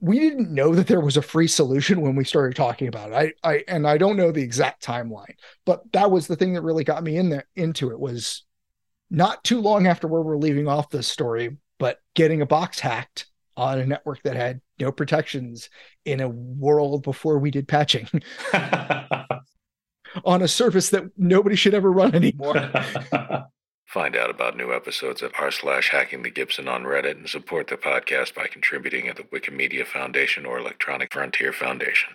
we 0.00 0.18
didn't 0.18 0.52
know 0.52 0.74
that 0.74 0.86
there 0.86 1.00
was 1.00 1.16
a 1.16 1.22
free 1.22 1.46
solution 1.46 2.00
when 2.00 2.16
we 2.16 2.24
started 2.24 2.56
talking 2.56 2.88
about 2.88 3.12
it. 3.12 3.36
I, 3.42 3.50
I 3.50 3.64
and 3.68 3.86
I 3.86 3.96
don't 3.96 4.16
know 4.16 4.30
the 4.30 4.42
exact 4.42 4.84
timeline, 4.84 5.34
but 5.64 5.90
that 5.92 6.10
was 6.10 6.26
the 6.26 6.36
thing 6.36 6.54
that 6.54 6.62
really 6.62 6.84
got 6.84 7.02
me 7.02 7.16
in 7.16 7.30
there 7.30 7.46
into 7.56 7.90
it 7.90 7.98
was 7.98 8.44
not 9.10 9.44
too 9.44 9.60
long 9.60 9.86
after 9.86 10.08
where 10.08 10.22
we're 10.22 10.36
leaving 10.36 10.68
off 10.68 10.90
this 10.90 11.06
story, 11.06 11.56
but 11.78 11.98
getting 12.14 12.42
a 12.42 12.46
box 12.46 12.80
hacked 12.80 13.26
on 13.56 13.78
a 13.78 13.86
network 13.86 14.22
that 14.24 14.36
had 14.36 14.60
no 14.80 14.90
protections 14.90 15.70
in 16.04 16.20
a 16.20 16.28
world 16.28 17.04
before 17.04 17.38
we 17.38 17.50
did 17.50 17.68
patching 17.68 18.08
on 20.24 20.42
a 20.42 20.48
service 20.48 20.90
that 20.90 21.04
nobody 21.16 21.56
should 21.56 21.74
ever 21.74 21.90
run 21.90 22.14
anymore. 22.14 22.54
Find 23.94 24.16
out 24.16 24.28
about 24.28 24.56
new 24.56 24.74
episodes 24.74 25.22
at 25.22 25.30
r 25.38 25.52
slash 25.52 25.90
hacking 25.90 26.24
the 26.24 26.30
Gibson 26.30 26.66
on 26.66 26.82
Reddit 26.82 27.12
and 27.12 27.28
support 27.28 27.68
the 27.68 27.76
podcast 27.76 28.34
by 28.34 28.48
contributing 28.48 29.06
at 29.06 29.14
the 29.14 29.22
Wikimedia 29.22 29.86
Foundation 29.86 30.44
or 30.44 30.58
Electronic 30.58 31.12
Frontier 31.12 31.52
Foundation. 31.52 32.10